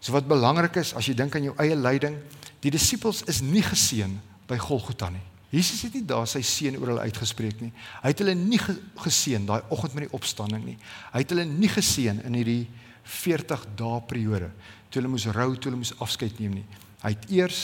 So 0.00 0.12
wat 0.12 0.26
belangrik 0.26 0.76
is 0.76 0.94
as 0.94 1.06
jy 1.06 1.14
dink 1.14 1.36
aan 1.36 1.42
jou 1.42 1.54
eie 1.62 1.76
lyding, 1.76 2.18
die 2.62 2.72
disippels 2.72 3.24
is 3.30 3.42
nie 3.44 3.64
geseën 3.64 4.14
by 4.48 4.58
Golgotha 4.62 5.10
nie. 5.10 5.24
Jesus 5.52 5.82
het 5.84 5.96
nie 5.98 6.04
daar 6.08 6.28
sy 6.30 6.40
seën 6.46 6.78
oor 6.78 6.94
hulle 6.94 7.08
uitgespreek 7.08 7.60
nie. 7.60 7.72
Hy 8.00 8.12
het 8.14 8.22
hulle 8.22 8.34
nie 8.38 8.60
geseën 8.60 9.44
daai 9.48 9.60
oggend 9.74 9.96
met 9.98 10.06
die 10.06 10.16
opstanding 10.16 10.64
nie. 10.64 10.78
Hy 11.12 11.24
het 11.24 11.34
hulle 11.34 11.44
nie 11.48 11.68
geseën 11.68 12.22
in 12.24 12.38
hierdie 12.38 12.62
40 13.02 13.66
dae 13.76 14.00
periode 14.08 14.48
toe 14.92 15.00
hulle 15.00 15.10
moes 15.12 15.26
rou, 15.32 15.50
toe 15.56 15.70
hulle 15.70 15.80
moes 15.80 15.94
afskeid 16.04 16.40
neem 16.40 16.58
nie. 16.60 16.66
Hy 17.02 17.14
het 17.14 17.28
eers 17.32 17.60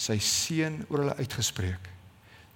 sy 0.00 0.16
seën 0.22 0.80
oor 0.88 1.04
hulle 1.04 1.16
uitgespreek 1.20 1.90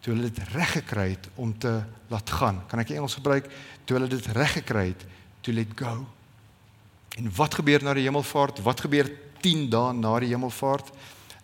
toe 0.05 0.13
hulle 0.13 0.29
dit 0.29 0.53
reg 0.53 0.75
gekry 0.77 1.07
het 1.15 1.31
om 1.41 1.55
te 1.59 1.73
laat 2.13 2.31
gaan. 2.37 2.61
Kan 2.69 2.83
ek 2.83 2.93
Engels 2.93 3.17
gebruik? 3.17 3.47
Toe 3.89 3.97
hulle 3.97 4.11
dit 4.13 4.27
reg 4.37 4.59
gekry 4.59 4.91
het 4.91 5.05
to 5.41 5.53
let 5.57 5.71
go. 5.79 5.95
En 7.17 7.31
wat 7.39 7.57
gebeur 7.57 7.81
na 7.85 7.95
die 7.97 8.05
hemelvaart? 8.05 8.61
Wat 8.67 8.85
gebeur 8.85 9.09
10 9.41 9.71
dae 9.73 9.95
na 9.97 10.13
die 10.21 10.29
hemelvaart? 10.35 10.91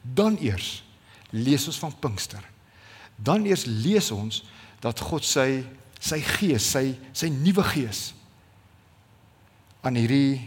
Dan 0.02 0.38
eers 0.40 0.82
lees 1.30 1.66
ons 1.66 1.78
van 1.78 1.94
Pinkster. 2.00 2.42
Dan 3.16 3.44
eers 3.46 3.66
lees 3.68 4.10
ons 4.10 4.42
dat 4.80 5.00
God 5.00 5.24
sy 5.24 5.64
sy 6.00 6.16
gees, 6.24 6.64
sy 6.64 6.94
sy 7.12 7.28
nuwe 7.28 7.60
gees 7.74 8.14
aan 9.84 9.98
hierdie 10.00 10.40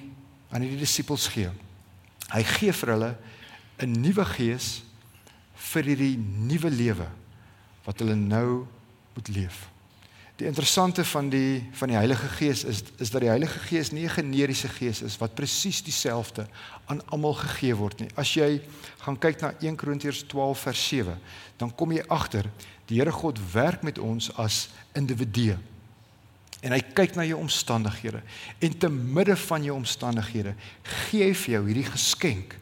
aan 0.49 0.65
hierdie 0.65 0.81
disippels 0.81 1.27
gee. 1.33 1.51
Hy 2.33 2.41
gee 2.55 2.73
vir 2.73 2.91
hulle 2.93 3.11
'n 3.81 4.01
nuwe 4.01 4.25
gees 4.25 4.81
vir 5.73 5.83
hierdie 5.83 6.17
nuwe 6.17 6.69
lewe 6.69 7.07
wat 7.85 7.99
hulle 7.99 8.15
nou 8.15 8.65
moet 9.13 9.27
leef. 9.27 9.72
Die 10.35 10.47
interessante 10.49 11.05
van 11.05 11.29
die 11.29 11.61
van 11.77 11.91
die 11.91 11.97
Heilige 11.97 12.27
Gees 12.27 12.63
is 12.63 12.81
is 12.97 13.11
dat 13.13 13.21
die 13.21 13.29
Heilige 13.29 13.59
Gees 13.59 13.91
nie 13.91 14.05
'n 14.05 14.09
generiese 14.09 14.67
gees 14.67 15.01
is 15.01 15.17
wat 15.17 15.35
presies 15.35 15.83
dieselfde 15.83 16.47
aan 16.85 17.05
almal 17.05 17.33
gegee 17.33 17.75
word 17.75 17.99
nie. 17.99 18.09
As 18.15 18.33
jy 18.33 18.61
gaan 18.97 19.19
kyk 19.19 19.41
na 19.41 19.53
1 19.59 19.75
Korintiërs 19.75 20.23
12 20.27 20.59
vers 20.59 20.87
7, 20.87 21.19
dan 21.57 21.75
kom 21.75 21.91
jy 21.91 22.03
agter 22.07 22.49
die 22.85 22.97
Here 22.97 23.11
God 23.11 23.39
werk 23.53 23.83
met 23.83 23.99
ons 23.99 24.35
as 24.37 24.69
individue. 24.93 25.57
En 26.61 26.71
hy 26.71 26.81
kyk 26.81 27.15
na 27.15 27.25
jou 27.25 27.39
omstandighede 27.39 28.21
en 28.59 28.77
te 28.77 28.89
midde 28.89 29.35
van 29.35 29.63
jou 29.63 29.75
omstandighede 29.75 30.55
gee 30.83 31.23
hy 31.23 31.33
vir 31.33 31.53
jou 31.53 31.65
hierdie 31.67 31.91
geskenk. 31.91 32.57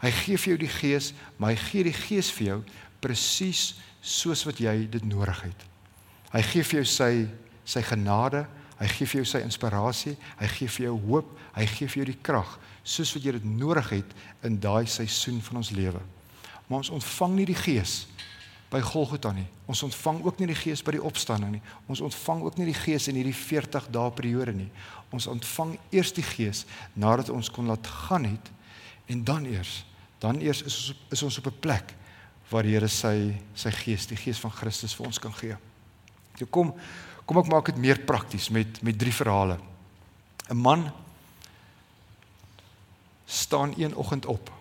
Hy 0.00 0.10
gee 0.10 0.38
vir 0.38 0.48
jou 0.48 0.58
die 0.58 0.74
Gees, 0.80 1.12
maar 1.36 1.50
hy 1.50 1.56
gee 1.56 1.84
die 1.84 1.92
Gees 1.92 2.30
vir 2.30 2.46
jou 2.46 2.64
presies 3.00 3.74
soos 4.00 4.44
wat 4.44 4.58
jy 4.58 4.88
dit 4.90 5.04
nodig 5.04 5.42
het. 5.42 5.73
Hy 6.34 6.42
gee 6.42 6.66
vir 6.66 6.80
jou 6.82 6.90
sy 6.90 7.12
sy 7.64 7.80
genade, 7.86 8.42
hy 8.76 8.88
gee 8.92 9.06
vir 9.08 9.22
jou 9.22 9.28
sy 9.30 9.40
inspirasie, 9.46 10.16
hy 10.36 10.48
gee 10.52 10.68
vir 10.68 10.86
jou 10.90 10.96
hoop, 11.06 11.30
hy 11.54 11.64
gee 11.70 11.88
vir 11.88 12.02
jou 12.02 12.08
die 12.10 12.22
krag 12.26 12.58
soos 12.84 13.14
wat 13.16 13.24
jy 13.24 13.32
dit 13.38 13.46
nodig 13.48 13.86
het 13.94 14.10
in 14.44 14.58
daai 14.60 14.84
seisoen 14.90 15.38
van 15.46 15.62
ons 15.62 15.70
lewe. 15.72 16.02
Maar 16.68 16.82
ons 16.82 16.92
ontvang 16.98 17.38
nie 17.38 17.46
die 17.48 17.56
Gees 17.56 18.02
by 18.72 18.82
Golgotha 18.84 19.32
nie. 19.32 19.46
Ons 19.70 19.84
ontvang 19.86 20.20
ook 20.26 20.40
nie 20.40 20.50
die 20.50 20.58
Gees 20.58 20.82
by 20.84 20.96
die 20.96 21.02
opstanding 21.04 21.54
nie. 21.56 21.62
Ons 21.88 22.02
ontvang 22.04 22.44
ook 22.44 22.58
nie 22.58 22.68
die 22.68 22.76
Gees 22.76 23.08
in 23.08 23.16
hierdie 23.16 23.36
40 23.36 23.88
dae 23.94 24.12
periode 24.16 24.54
nie. 24.56 24.70
Ons 25.14 25.28
ontvang 25.30 25.76
eers 25.94 26.12
die 26.16 26.26
Gees 26.26 26.64
nadat 26.98 27.32
ons 27.32 27.48
kon 27.52 27.70
laat 27.70 27.86
gaan 28.08 28.26
het 28.28 28.50
en 29.08 29.24
dan 29.24 29.46
eers, 29.48 29.84
dan 30.20 30.40
eers 30.40 30.64
is 30.64 30.76
ons 30.80 31.04
is 31.12 31.22
ons 31.22 31.38
op 31.38 31.46
'n 31.46 31.60
plek 31.60 31.94
waar 32.50 32.62
die 32.62 32.72
Here 32.72 32.88
sy 32.88 33.36
sy 33.54 33.70
Gees, 33.70 34.06
die 34.06 34.16
Gees 34.16 34.40
van 34.40 34.50
Christus 34.50 34.94
vir 34.94 35.06
ons 35.06 35.18
kan 35.18 35.32
gee. 35.32 35.56
So 36.38 36.46
kom 36.46 36.74
kom 37.24 37.38
ek 37.40 37.48
maak 37.48 37.70
dit 37.70 37.80
meer 37.80 38.02
prakties 38.04 38.50
met 38.52 38.82
met 38.82 38.98
drie 38.98 39.14
verhale. 39.14 39.58
'n 40.50 40.56
Man 40.56 40.92
staan 43.24 43.72
een 43.76 43.94
oggend 43.94 44.26
op. 44.26 44.52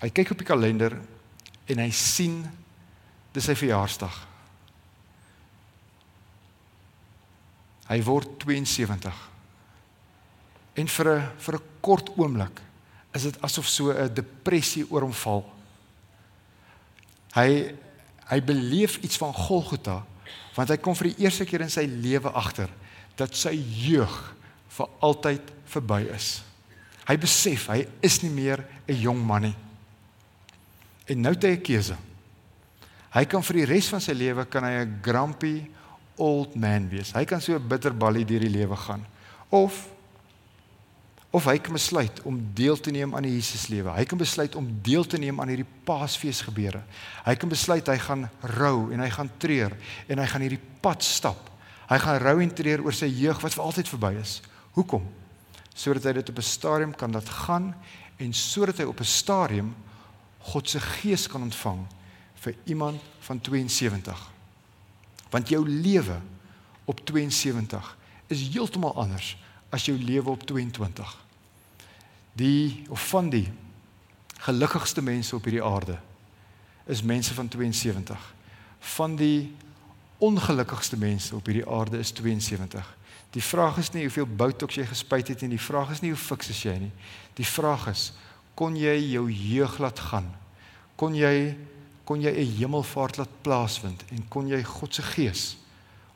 Hy 0.00 0.10
kyk 0.10 0.30
op 0.30 0.38
die 0.38 0.46
kalender 0.46 1.00
en 1.66 1.78
hy 1.78 1.90
sien 1.90 2.44
dis 3.32 3.44
sy 3.44 3.54
verjaarsdag. 3.54 4.26
Hy 7.88 8.02
word 8.04 8.38
72. 8.44 9.28
En 10.74 10.88
vir 10.88 11.06
'n 11.08 11.30
vir 11.38 11.54
'n 11.54 11.64
kort 11.80 12.08
oomblik 12.16 12.60
is 13.14 13.22
dit 13.22 13.40
asof 13.42 13.66
so 13.66 13.90
'n 13.90 14.14
depressie 14.14 14.84
oor 14.90 15.02
hom 15.02 15.12
val. 15.12 15.44
Hy 17.34 17.74
hy 18.28 18.40
beleef 18.42 18.98
iets 18.98 19.16
van 19.16 19.32
Golgotha 19.32 20.04
want 20.54 20.70
hy 20.70 20.76
kom 20.76 20.94
vir 20.94 21.12
die 21.12 21.24
eerste 21.24 21.46
keer 21.46 21.64
in 21.66 21.70
sy 21.70 21.86
lewe 21.86 22.32
agter 22.34 22.70
dat 23.16 23.34
sy 23.34 23.54
jeug 23.54 24.34
vir 24.76 24.90
altyd 25.00 25.52
verby 25.68 26.02
is. 26.14 26.42
Hy 27.08 27.16
besef 27.16 27.68
hy 27.72 27.86
is 28.04 28.20
nie 28.22 28.30
meer 28.30 28.64
'n 28.86 28.94
jong 28.94 29.24
man 29.24 29.42
nie. 29.42 29.56
En 31.08 31.22
nou 31.22 31.32
het 31.32 31.42
hy 31.42 31.56
'n 31.56 31.62
keuse. 31.62 31.96
Hy 33.10 33.24
kan 33.24 33.42
vir 33.42 33.54
die 33.54 33.64
res 33.64 33.88
van 33.88 34.00
sy 34.00 34.12
lewe 34.12 34.44
kan 34.44 34.64
hy 34.64 34.84
'n 34.84 35.00
grumpy 35.02 35.70
old 36.16 36.54
man 36.56 36.88
wees. 36.88 37.12
Hy 37.12 37.24
kan 37.24 37.40
so 37.40 37.54
'n 37.54 37.68
bitterballie 37.68 38.24
deur 38.24 38.40
die 38.40 38.58
lewe 38.58 38.76
gaan. 38.76 39.04
Of 39.50 39.88
Of 41.30 41.44
hy 41.44 41.58
kan 41.60 41.76
besluit 41.76 42.22
om 42.24 42.38
deel 42.56 42.78
te 42.80 42.90
neem 42.90 43.12
aan 43.14 43.26
die 43.26 43.34
Jesus 43.34 43.66
lewe. 43.68 43.92
Hy 43.92 44.04
kan 44.08 44.20
besluit 44.20 44.54
om 44.56 44.68
deel 44.82 45.04
te 45.04 45.18
neem 45.20 45.40
aan 45.40 45.50
hierdie 45.52 45.68
Paasfees 45.84 46.40
gebeure. 46.46 46.80
Hy 47.26 47.34
kan 47.36 47.50
besluit 47.52 47.88
hy 47.88 47.98
gaan 48.00 48.24
rou 48.56 48.88
en 48.94 49.02
hy 49.04 49.08
gaan 49.12 49.30
treur 49.40 49.74
en 50.08 50.22
hy 50.22 50.28
gaan 50.30 50.44
hierdie 50.46 50.62
pad 50.80 51.04
stap. 51.04 51.50
Hy 51.88 51.98
gaan 52.00 52.20
rou 52.22 52.38
en 52.40 52.54
treur 52.54 52.84
oor 52.84 52.96
sy 52.96 53.10
jeug 53.12 53.42
wat 53.44 53.56
vir 53.56 53.64
altyd 53.64 53.90
verby 53.92 54.14
is. 54.22 54.38
Hoekom? 54.76 55.04
Sodat 55.76 56.08
hy 56.08 56.14
dit 56.16 56.32
op 56.32 56.38
'n 56.38 56.48
stadium 56.48 56.94
kan 56.96 57.12
laat 57.12 57.28
gaan 57.28 57.74
en 58.16 58.32
sodat 58.32 58.78
hy 58.78 58.84
op 58.84 59.00
'n 59.00 59.04
stadium 59.04 59.74
God 60.38 60.68
se 60.68 60.80
gees 60.80 61.26
kan 61.28 61.42
ontvang 61.42 61.86
vir 62.34 62.54
iemand 62.64 63.00
van 63.20 63.40
72. 63.40 64.30
Want 65.30 65.48
jou 65.48 65.68
lewe 65.68 66.20
op 66.84 67.00
72 67.04 67.96
is 68.26 68.48
heeltemal 68.48 68.94
anders 68.94 69.36
as 69.70 69.84
jou 69.84 69.96
lewe 69.98 70.30
op 70.30 70.42
22. 70.42 71.16
Die 72.32 72.84
of 72.88 73.08
van 73.08 73.28
die 73.30 73.48
gelukkigste 74.38 75.02
mense 75.02 75.34
op 75.36 75.44
hierdie 75.44 75.64
aarde 75.64 75.98
is 76.86 77.02
mense 77.02 77.34
van 77.34 77.48
72. 77.48 78.34
Van 78.78 79.16
die 79.16 79.54
ongelukkigste 80.18 80.96
mense 80.96 81.34
op 81.34 81.46
hierdie 81.46 81.66
aarde 81.68 81.98
is 81.98 82.10
72. 82.10 82.96
Die 83.30 83.42
vraag 83.42 83.76
is 83.78 83.90
nie 83.92 84.06
hoeveel 84.06 84.26
botox 84.26 84.78
jy 84.78 84.86
gespuit 84.88 85.28
het 85.28 85.42
nie, 85.44 85.52
die 85.52 85.60
vraag 85.60 85.90
is 85.92 86.00
nie 86.00 86.14
hoe 86.14 86.20
fiks 86.20 86.48
is 86.54 86.62
jy 86.64 86.76
nie. 86.86 86.92
Die 87.36 87.46
vraag 87.46 87.90
is 87.92 88.12
kon 88.58 88.76
jy 88.76 88.94
jou 89.12 89.26
jeug 89.30 89.76
laat 89.78 90.00
gaan? 90.10 90.30
Kon 90.98 91.14
jy 91.14 91.56
kon 92.08 92.22
jy 92.24 92.32
'n 92.32 92.56
hemelvaart 92.56 93.18
laat 93.18 93.42
plaasvind 93.42 94.04
en 94.10 94.28
kon 94.28 94.48
jy 94.48 94.62
God 94.64 94.94
se 94.94 95.02
gees 95.02 95.58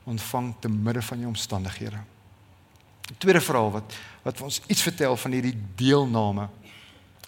ontvang 0.05 0.55
te 0.61 0.69
midde 0.69 1.03
van 1.03 1.19
jou 1.19 1.29
omstandighede? 1.29 2.01
Die 3.09 3.19
tweede 3.19 3.41
verhaal 3.41 3.71
wat 3.71 3.95
wat 4.23 4.41
ons 4.41 4.61
iets 4.71 4.83
vertel 4.83 5.17
van 5.17 5.33
hierdie 5.35 5.57
deelname 5.75 6.47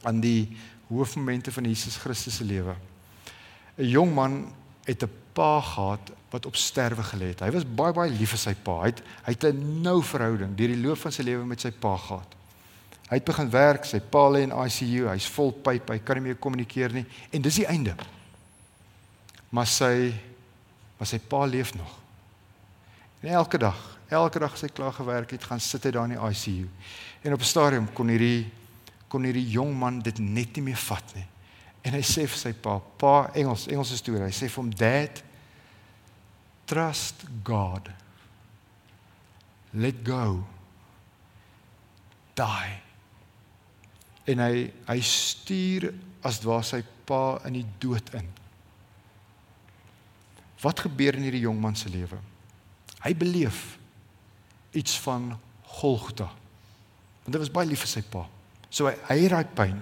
aan 0.06 0.20
die 0.22 0.56
hoofmomente 0.86 1.52
van 1.52 1.64
Jesus 1.66 1.96
Christus 1.96 2.36
se 2.36 2.44
lewe. 2.44 2.76
'n 3.78 3.88
Jong 3.88 4.14
man 4.14 4.54
het 4.84 5.02
'n 5.02 5.10
pa 5.32 5.60
gehad 5.60 6.12
wat 6.30 6.46
op 6.46 6.56
sterwe 6.56 7.02
gelê 7.02 7.26
het. 7.34 7.40
Hy 7.40 7.50
was 7.50 7.66
baie 7.66 7.92
baie 7.92 8.10
lief 8.10 8.30
vir 8.30 8.38
sy 8.38 8.54
pa. 8.54 8.80
Hy 8.80 8.86
het 8.86 9.02
hy 9.24 9.32
het 9.32 9.44
'n 9.44 9.82
nou 9.82 10.02
verhouding 10.02 10.54
deur 10.54 10.68
die 10.68 10.82
loop 10.82 10.98
van 10.98 11.12
sy 11.12 11.22
lewe 11.22 11.44
met 11.44 11.60
sy 11.60 11.70
pa 11.70 11.96
gehad. 11.96 12.34
Hy 13.08 13.16
het 13.16 13.24
begin 13.24 13.50
werk, 13.50 13.84
sy 13.84 14.00
pa 14.00 14.28
lê 14.30 14.42
in 14.42 14.52
ICU, 14.52 15.08
hy's 15.08 15.26
vol 15.26 15.52
pyp, 15.52 15.90
hy 15.90 15.98
kan 15.98 16.16
nie 16.16 16.22
meer 16.22 16.38
kommunikeer 16.40 16.92
nie 16.92 17.06
en 17.30 17.42
dis 17.42 17.54
die 17.54 17.66
einde. 17.66 17.94
Maar 19.50 19.66
sy 19.66 20.14
maar 20.98 21.06
sy 21.06 21.18
pa 21.18 21.44
leef 21.44 21.74
nog. 21.74 21.98
En 23.20 23.28
elke 23.28 23.58
dag 23.58 23.98
elke 24.14 24.40
dag 24.42 24.52
as 24.52 24.64
hy 24.64 24.70
klaar 24.72 24.94
gewerk 24.94 25.30
het, 25.34 25.44
gaan 25.44 25.60
sit 25.60 25.84
hy 25.84 25.92
daar 25.94 26.08
in 26.08 26.16
die 26.16 26.22
ICU. 26.22 26.68
En 27.22 27.32
op 27.32 27.40
'n 27.40 27.52
stadium 27.52 27.92
kon 27.92 28.08
hierdie 28.08 28.50
kon 29.08 29.22
hierdie 29.22 29.46
jong 29.50 29.76
man 29.78 30.00
dit 30.02 30.18
net 30.18 30.56
nie 30.56 30.62
meer 30.62 30.80
vat 30.90 31.14
nie. 31.14 31.26
En 31.84 31.92
hy 31.92 32.00
sê 32.02 32.24
vir 32.26 32.38
sy 32.38 32.52
pa, 32.52 32.78
pa 32.98 33.30
Engels, 33.34 33.68
Engelse 33.68 33.96
storie. 33.96 34.24
Hy 34.24 34.32
sê 34.34 34.48
vir 34.48 34.62
hom, 34.62 34.70
"Dad, 34.74 35.22
trust 36.66 37.24
God. 37.44 37.88
Let 39.72 40.02
go. 40.02 40.46
Die." 42.34 42.80
En 44.26 44.38
hy 44.38 44.72
hy 44.88 45.00
stuur 45.00 45.94
as 46.22 46.40
dwaar 46.40 46.64
sy 46.64 46.82
pa 47.04 47.38
in 47.44 47.52
die 47.52 47.66
dood 47.78 48.14
in. 48.14 48.28
Wat 50.60 50.80
gebeur 50.80 51.14
in 51.14 51.22
hierdie 51.22 51.44
jong 51.44 51.60
man 51.60 51.76
se 51.76 51.88
lewe? 51.88 52.18
Hy 53.04 53.14
beleef 53.14 53.78
iets 54.74 54.98
van 55.00 55.32
Golgotha. 55.80 56.30
Want 57.24 57.36
hy 57.36 57.40
was 57.40 57.52
baie 57.54 57.68
lief 57.68 57.84
vir 57.84 57.92
sy 57.96 58.02
pa. 58.02 58.26
So 58.70 58.90
hy 58.90 58.96
hy 59.08 59.28
daai 59.30 59.46
pyn, 59.56 59.78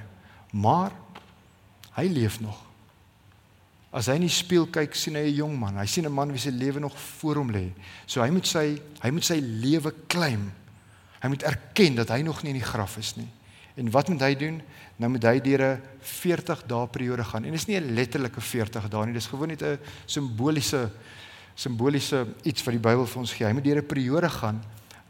maar 0.52 0.92
hy 1.96 2.06
leef 2.12 2.38
nog. 2.40 2.58
As 3.92 4.08
hy 4.08 4.16
in 4.16 4.24
die 4.24 4.32
spieël 4.32 4.68
kyk, 4.72 4.94
sien 4.96 5.18
hy 5.18 5.28
'n 5.28 5.36
jong 5.36 5.58
man. 5.58 5.76
Hy 5.76 5.86
sien 5.86 6.06
'n 6.06 6.12
man 6.12 6.32
wie 6.32 6.40
se 6.40 6.50
lewe 6.50 6.80
nog 6.80 6.96
voor 6.96 7.36
hom 7.36 7.50
lê. 7.50 7.72
So 8.06 8.22
hy 8.22 8.30
moet 8.30 8.46
sy 8.46 8.80
hy 9.02 9.10
moet 9.10 9.24
sy 9.24 9.40
lewe 9.40 9.92
claim. 10.08 10.52
Hy 11.20 11.28
moet 11.28 11.42
erken 11.42 11.94
dat 11.94 12.08
hy 12.08 12.22
nog 12.22 12.42
nie 12.42 12.52
in 12.52 12.60
die 12.60 12.70
graf 12.72 12.96
is 12.96 13.16
nie. 13.16 13.28
En 13.76 13.90
wat 13.90 14.08
moet 14.08 14.20
hy 14.20 14.34
doen? 14.34 14.62
Nou 14.96 15.10
moet 15.10 15.22
hy 15.22 15.40
deur 15.40 15.60
'n 15.60 15.82
40 16.00 16.66
dae 16.66 16.86
periode 16.86 17.24
gaan. 17.24 17.44
En 17.44 17.50
dit 17.50 17.60
is 17.60 17.66
nie 17.66 17.80
'n 17.80 17.94
letterlike 17.94 18.40
40 18.40 18.88
dae 18.88 19.06
nie. 19.06 19.14
Dis 19.14 19.26
gewoon 19.26 19.48
net 19.48 19.62
'n 19.62 19.78
simboliese 20.06 20.90
simboliese 21.54 22.26
iets 22.42 22.64
wat 22.64 22.72
die 22.72 22.80
Bybel 22.80 23.06
vir 23.06 23.20
ons 23.20 23.32
gee. 23.32 23.46
Hy 23.46 23.52
moet 23.52 23.64
deur 23.64 23.76
'n 23.76 23.86
periode 23.86 24.30
gaan 24.30 24.62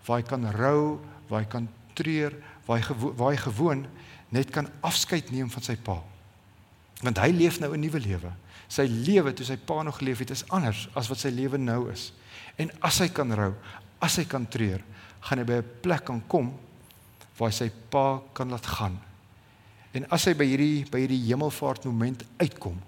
waar 0.06 0.20
hy 0.20 0.26
kan 0.26 0.46
rou, 0.50 1.00
waar 1.28 1.44
hy 1.44 1.48
kan 1.48 1.68
treur, 1.94 2.34
waar 2.66 2.78
hy 2.78 2.86
gewo 2.86 3.12
waar 3.18 3.34
hy 3.34 3.40
gewoon 3.42 3.86
net 4.32 4.50
kan 4.50 4.68
afskeid 4.80 5.30
neem 5.30 5.50
van 5.52 5.64
sy 5.64 5.76
pa. 5.76 5.98
Want 7.02 7.18
hy 7.18 7.30
leef 7.34 7.60
nou 7.60 7.74
'n 7.74 7.80
nuwe 7.80 8.00
lewe. 8.00 8.32
Sy 8.68 8.86
lewe 8.88 9.32
toe 9.32 9.46
sy 9.46 9.56
pa 9.56 9.82
nog 9.82 9.98
geleef 9.98 10.18
het 10.18 10.30
is 10.30 10.48
anders 10.48 10.88
as 10.94 11.08
wat 11.08 11.18
sy 11.18 11.28
lewe 11.28 11.58
nou 11.58 11.90
is. 11.90 12.12
En 12.56 12.70
as 12.80 12.98
hy 12.98 13.08
kan 13.08 13.32
rou, 13.32 13.54
as 14.00 14.16
hy 14.16 14.24
kan 14.24 14.46
treur, 14.48 14.80
gaan 15.20 15.38
hy 15.38 15.44
by 15.44 15.52
'n 15.52 15.70
plek 15.82 16.04
kan 16.04 16.22
kom 16.26 16.52
waar 17.38 17.50
hy 17.50 17.54
sy 17.54 17.70
pa 17.90 18.22
kan 18.32 18.48
laat 18.48 18.66
gaan. 18.66 18.98
En 19.92 20.06
as 20.10 20.24
hy 20.24 20.34
by 20.34 20.44
hierdie 20.44 20.90
by 20.90 20.98
hierdie 20.98 21.26
hemelvaart 21.26 21.84
moment 21.84 22.24
uitkom, 22.38 22.80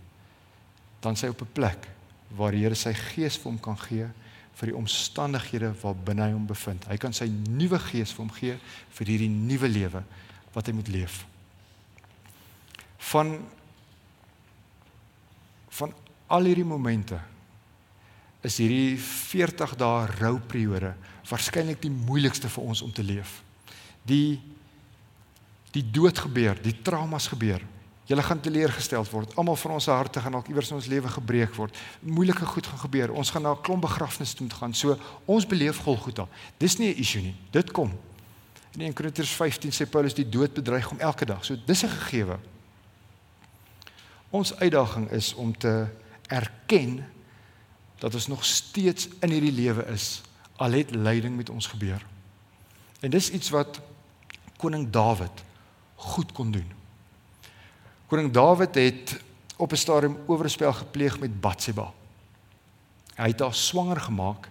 dan 1.01 1.17
sy 1.17 1.29
op 1.29 1.43
'n 1.43 1.53
plek 1.53 1.89
waar 2.31 2.53
die 2.53 2.63
Here 2.63 2.75
sy 2.75 2.95
gees 2.95 3.37
vir 3.37 3.53
hom 3.53 3.59
kan 3.59 3.77
gee 3.77 4.09
vir 4.55 4.71
die 4.71 4.77
omstandighede 4.79 5.73
waarbinne 5.83 6.29
hy 6.29 6.35
hom 6.35 6.47
bevind. 6.47 6.87
Hy 6.87 6.99
kan 7.03 7.15
sy 7.17 7.27
nuwe 7.29 7.81
gees 7.89 8.15
vir 8.15 8.23
hom 8.23 8.33
gee 8.37 8.57
vir 8.99 9.11
hierdie 9.11 9.31
nuwe 9.33 9.71
lewe 9.71 10.05
wat 10.55 10.69
hy 10.71 10.77
moet 10.77 10.91
leef. 10.95 11.23
Van 13.11 13.37
van 15.75 15.91
al 16.31 16.47
hierdie 16.47 16.67
momente 16.67 17.19
is 18.47 18.61
hierdie 18.63 18.95
40 19.01 19.75
dae 19.81 20.07
rouperiode 20.21 20.93
waarskynlik 21.27 21.81
die 21.83 21.91
moeilikste 21.91 22.51
vir 22.53 22.69
ons 22.71 22.83
om 22.85 22.93
te 22.95 23.03
leef. 23.03 23.41
Die 24.07 24.39
die 25.75 25.83
dood 25.83 26.15
gebeur, 26.23 26.55
die 26.63 26.77
traumas 26.87 27.27
gebeur. 27.33 27.59
Julle 28.05 28.23
gaan 28.23 28.41
teleurgesteld 28.41 29.09
word. 29.11 29.37
Almal 29.37 29.57
van 29.57 29.71
ons 29.71 29.87
harte 29.87 30.21
gaan 30.21 30.33
dalk 30.37 30.49
iewers 30.49 30.69
in 30.71 30.77
ons 30.77 30.87
lewe 30.87 31.09
gebreek 31.09 31.55
word. 31.57 31.77
Moeilike 32.01 32.47
goed 32.47 32.67
gaan 32.67 32.79
gebeur. 32.79 33.13
Ons 33.13 33.31
gaan 33.31 33.43
na 33.43 33.53
'n 33.53 33.61
klomp 33.63 33.81
begrafnisse 33.81 34.37
toe 34.37 34.51
gaan. 34.51 34.75
So 34.75 34.99
ons 35.25 35.47
beleef 35.47 35.79
Golgotha. 35.79 36.29
Dis 36.59 36.77
nie 36.77 36.95
'n 36.95 36.99
issue 36.99 37.23
nie. 37.23 37.37
Dit 37.51 37.71
kom. 37.71 37.93
In 38.73 38.81
1 38.81 38.93
Korintiërs 38.93 39.31
15 39.31 39.71
sê 39.73 39.89
Paulus 39.91 40.15
die 40.15 40.29
dood 40.29 40.53
bedreig 40.53 40.89
hom 40.89 40.99
elke 40.99 41.25
dag. 41.25 41.45
So 41.45 41.57
dis 41.67 41.83
'n 41.83 41.89
gegewe. 41.89 42.39
Ons 44.31 44.57
uitdaging 44.57 45.11
is 45.11 45.35
om 45.35 45.59
te 45.59 45.87
erken 46.29 47.07
dat 47.99 48.15
ons 48.15 48.27
nog 48.27 48.45
steeds 48.45 49.09
in 49.21 49.31
hierdie 49.31 49.53
lewe 49.53 49.87
is 49.87 50.23
al 50.57 50.73
het 50.73 50.91
lyding 50.91 51.37
met 51.37 51.51
ons 51.51 51.67
gebeur. 51.67 52.07
En 53.01 53.11
dis 53.11 53.31
iets 53.31 53.51
wat 53.51 53.81
koning 54.57 54.91
Dawid 54.91 55.45
goed 55.95 56.33
kon 56.33 56.51
doen. 56.51 56.84
Koning 58.07 58.33
Dawid 58.33 58.75
het 58.75 59.21
op 59.57 59.73
'n 59.73 59.77
stadium 59.77 60.17
oorspel 60.27 60.73
gepleeg 60.73 61.21
met 61.21 61.41
Batsheba. 61.41 61.93
Hy 63.17 63.29
het 63.29 63.41
haar 63.41 63.55
swanger 63.55 64.01
gemaak 64.01 64.49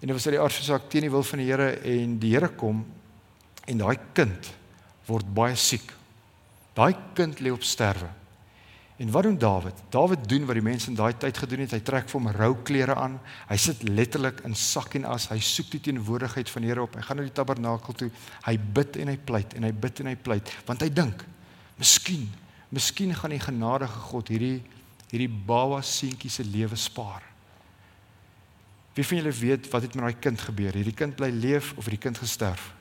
en 0.00 0.06
dit 0.06 0.12
was 0.12 0.26
uit 0.26 0.34
die 0.34 0.42
aard 0.42 0.52
van 0.52 0.64
saak 0.64 0.90
teen 0.90 1.00
die 1.00 1.10
wil 1.10 1.22
van 1.22 1.38
die 1.38 1.50
Here 1.50 1.70
en 1.70 2.18
die 2.18 2.32
Here 2.34 2.48
kom 2.48 2.86
en 3.64 3.78
daai 3.78 3.98
kind 4.12 4.54
word 5.06 5.34
baie 5.34 5.54
siek. 5.54 5.92
Daai 6.74 6.96
kind 7.14 7.40
lê 7.40 7.52
op 7.52 7.62
sterwe. 7.62 8.08
En 8.96 9.10
wat 9.10 9.22
doen 9.22 9.38
Dawid? 9.38 9.82
Dawid 9.88 10.28
doen 10.28 10.46
wat 10.46 10.54
die 10.54 10.62
mense 10.62 10.88
in 10.88 10.96
daai 10.96 11.16
tyd 11.16 11.36
gedoen 11.36 11.60
het. 11.60 11.70
Hy 11.70 11.80
trek 11.80 12.08
vir 12.08 12.20
hom 12.20 12.30
rouklere 12.30 12.94
aan. 12.94 13.20
Hy 13.48 13.56
sit 13.56 13.82
letterlik 13.82 14.40
in 14.44 14.54
sak 14.54 14.94
en 14.94 15.04
as. 15.04 15.28
Hy 15.28 15.38
soek 15.38 15.70
die 15.70 15.80
teenwoordigheid 15.80 16.50
van 16.50 16.62
die 16.62 16.70
Here 16.70 16.82
op. 16.82 16.94
Hy 16.94 17.02
gaan 17.02 17.16
na 17.16 17.22
die 17.22 17.32
tabernakel 17.32 17.94
toe. 17.94 18.10
Hy 18.46 18.58
bid 18.58 18.96
en 18.96 19.08
hy 19.08 19.16
pleit 19.16 19.54
en 19.54 19.62
hy 19.62 19.72
bid 19.72 20.00
en 20.00 20.06
hy 20.06 20.16
pleit 20.16 20.52
want 20.66 20.80
hy 20.80 20.88
dink, 20.88 21.24
miskien 21.76 22.28
Miskien 22.68 23.14
gaan 23.14 23.34
die 23.34 23.42
genadige 23.42 24.00
God 24.10 24.28
hierdie 24.32 24.62
hierdie 25.06 25.30
baba 25.30 25.78
seentjie 25.86 26.30
se 26.30 26.42
lewe 26.42 26.76
spaar. 26.76 27.22
Wie 28.96 29.04
van 29.06 29.20
julle 29.20 29.32
weet 29.38 29.68
wat 29.70 29.84
het 29.86 29.94
met 29.94 30.02
daai 30.02 30.22
kind 30.24 30.40
gebeur? 30.40 30.74
Hierdie 30.74 30.96
kind 30.96 31.14
bly 31.14 31.28
leef 31.30 31.70
of 31.76 31.84
het 31.86 31.94
die 31.94 32.02
kind 32.02 32.18
gesterf? 32.18 32.72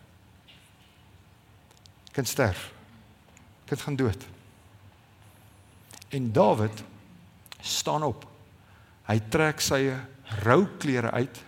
Kind 2.15 2.27
sterf. 2.27 2.71
Kind 3.69 3.81
gaan 3.81 3.97
dood. 3.99 4.25
En 6.09 6.31
Dawid 6.31 6.83
staan 7.61 8.03
op. 8.07 8.25
Hy 9.05 9.19
trek 9.29 9.61
sy 9.61 9.81
rouklere 10.41 11.11
uit. 11.11 11.41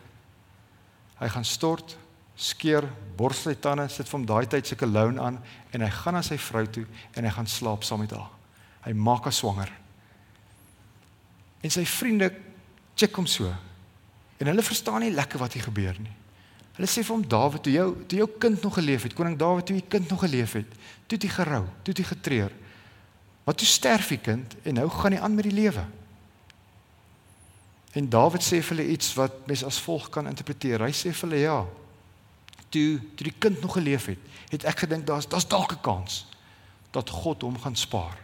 Hy 1.18 1.30
gaan 1.34 1.48
stort 1.48 1.96
skeer 2.38 2.86
borsel 3.18 3.52
sy 3.52 3.60
tande, 3.60 3.88
sit 3.90 4.06
vir 4.06 4.20
hom 4.20 4.26
daai 4.30 4.46
tyd 4.50 4.70
seker 4.70 4.90
loon 4.90 5.18
aan 5.20 5.40
en 5.74 5.84
hy 5.84 5.90
gaan 5.90 6.18
na 6.18 6.22
sy 6.26 6.38
vrou 6.38 6.64
toe 6.70 6.86
en 7.18 7.26
hy 7.26 7.34
gaan 7.34 7.50
slaap 7.50 7.86
saam 7.86 8.04
met 8.06 8.14
haar. 8.14 8.30
Hy 8.86 8.94
maak 8.94 9.26
haar 9.26 9.36
swanger. 9.36 9.72
En 11.66 11.74
sy 11.74 11.84
vriende 11.90 12.30
check 12.98 13.18
hom 13.18 13.26
so. 13.30 13.50
En 14.38 14.52
hulle 14.52 14.66
verstaan 14.66 15.02
nie 15.02 15.16
lekker 15.16 15.42
wat 15.42 15.58
hier 15.58 15.66
gebeur 15.66 15.98
nie. 16.00 16.14
Hulle 16.78 16.90
sê 16.90 17.02
vir 17.02 17.16
hom 17.16 17.26
Dawid, 17.26 17.64
toe 17.66 17.74
jou 17.74 17.88
toe 18.06 18.20
jou 18.22 18.28
kind 18.38 18.62
nog 18.62 18.76
geleef 18.78 19.08
het, 19.08 19.18
koning 19.18 19.38
Dawid 19.40 19.66
toe 19.66 19.80
u 19.80 19.82
kind 19.90 20.12
nog 20.14 20.22
geleef 20.22 20.54
het, 20.60 20.76
toe 21.10 21.18
het 21.18 21.26
hy 21.26 21.32
gerou, 21.34 21.64
toe 21.82 21.94
het 21.96 22.02
hy 22.04 22.06
getreur. 22.12 22.54
Maar 23.48 23.58
toe 23.58 23.70
sterf 23.70 24.12
die 24.14 24.22
kind 24.22 24.54
en 24.62 24.78
nou 24.78 24.86
gaan 24.94 25.16
hy 25.18 25.24
aan 25.26 25.34
met 25.34 25.50
die 25.50 25.58
lewe. 25.58 25.88
En 27.98 28.10
Dawid 28.14 28.46
sê 28.46 28.62
vir 28.62 28.76
hulle 28.76 28.94
iets 28.94 29.10
wat 29.18 29.42
mens 29.50 29.66
as 29.66 29.82
volg 29.82 30.12
kan 30.14 30.30
interpreteer. 30.30 30.86
Hy 30.86 30.94
sê 30.94 31.10
vir 31.10 31.26
hulle 31.26 31.42
ja. 31.42 31.58
Toe 32.70 33.00
toe 33.16 33.28
die 33.30 33.36
kind 33.40 33.62
nog 33.62 33.74
geleef 33.74 34.06
het, 34.06 34.20
het 34.50 34.64
ek 34.64 34.86
gedink 34.86 35.08
daar's 35.08 35.28
daar's 35.28 35.48
dalk 35.48 35.72
'n 35.74 35.82
kans 35.82 36.26
dat 36.92 37.10
God 37.10 37.42
hom 37.42 37.60
gaan 37.60 37.76
spaar. 37.76 38.18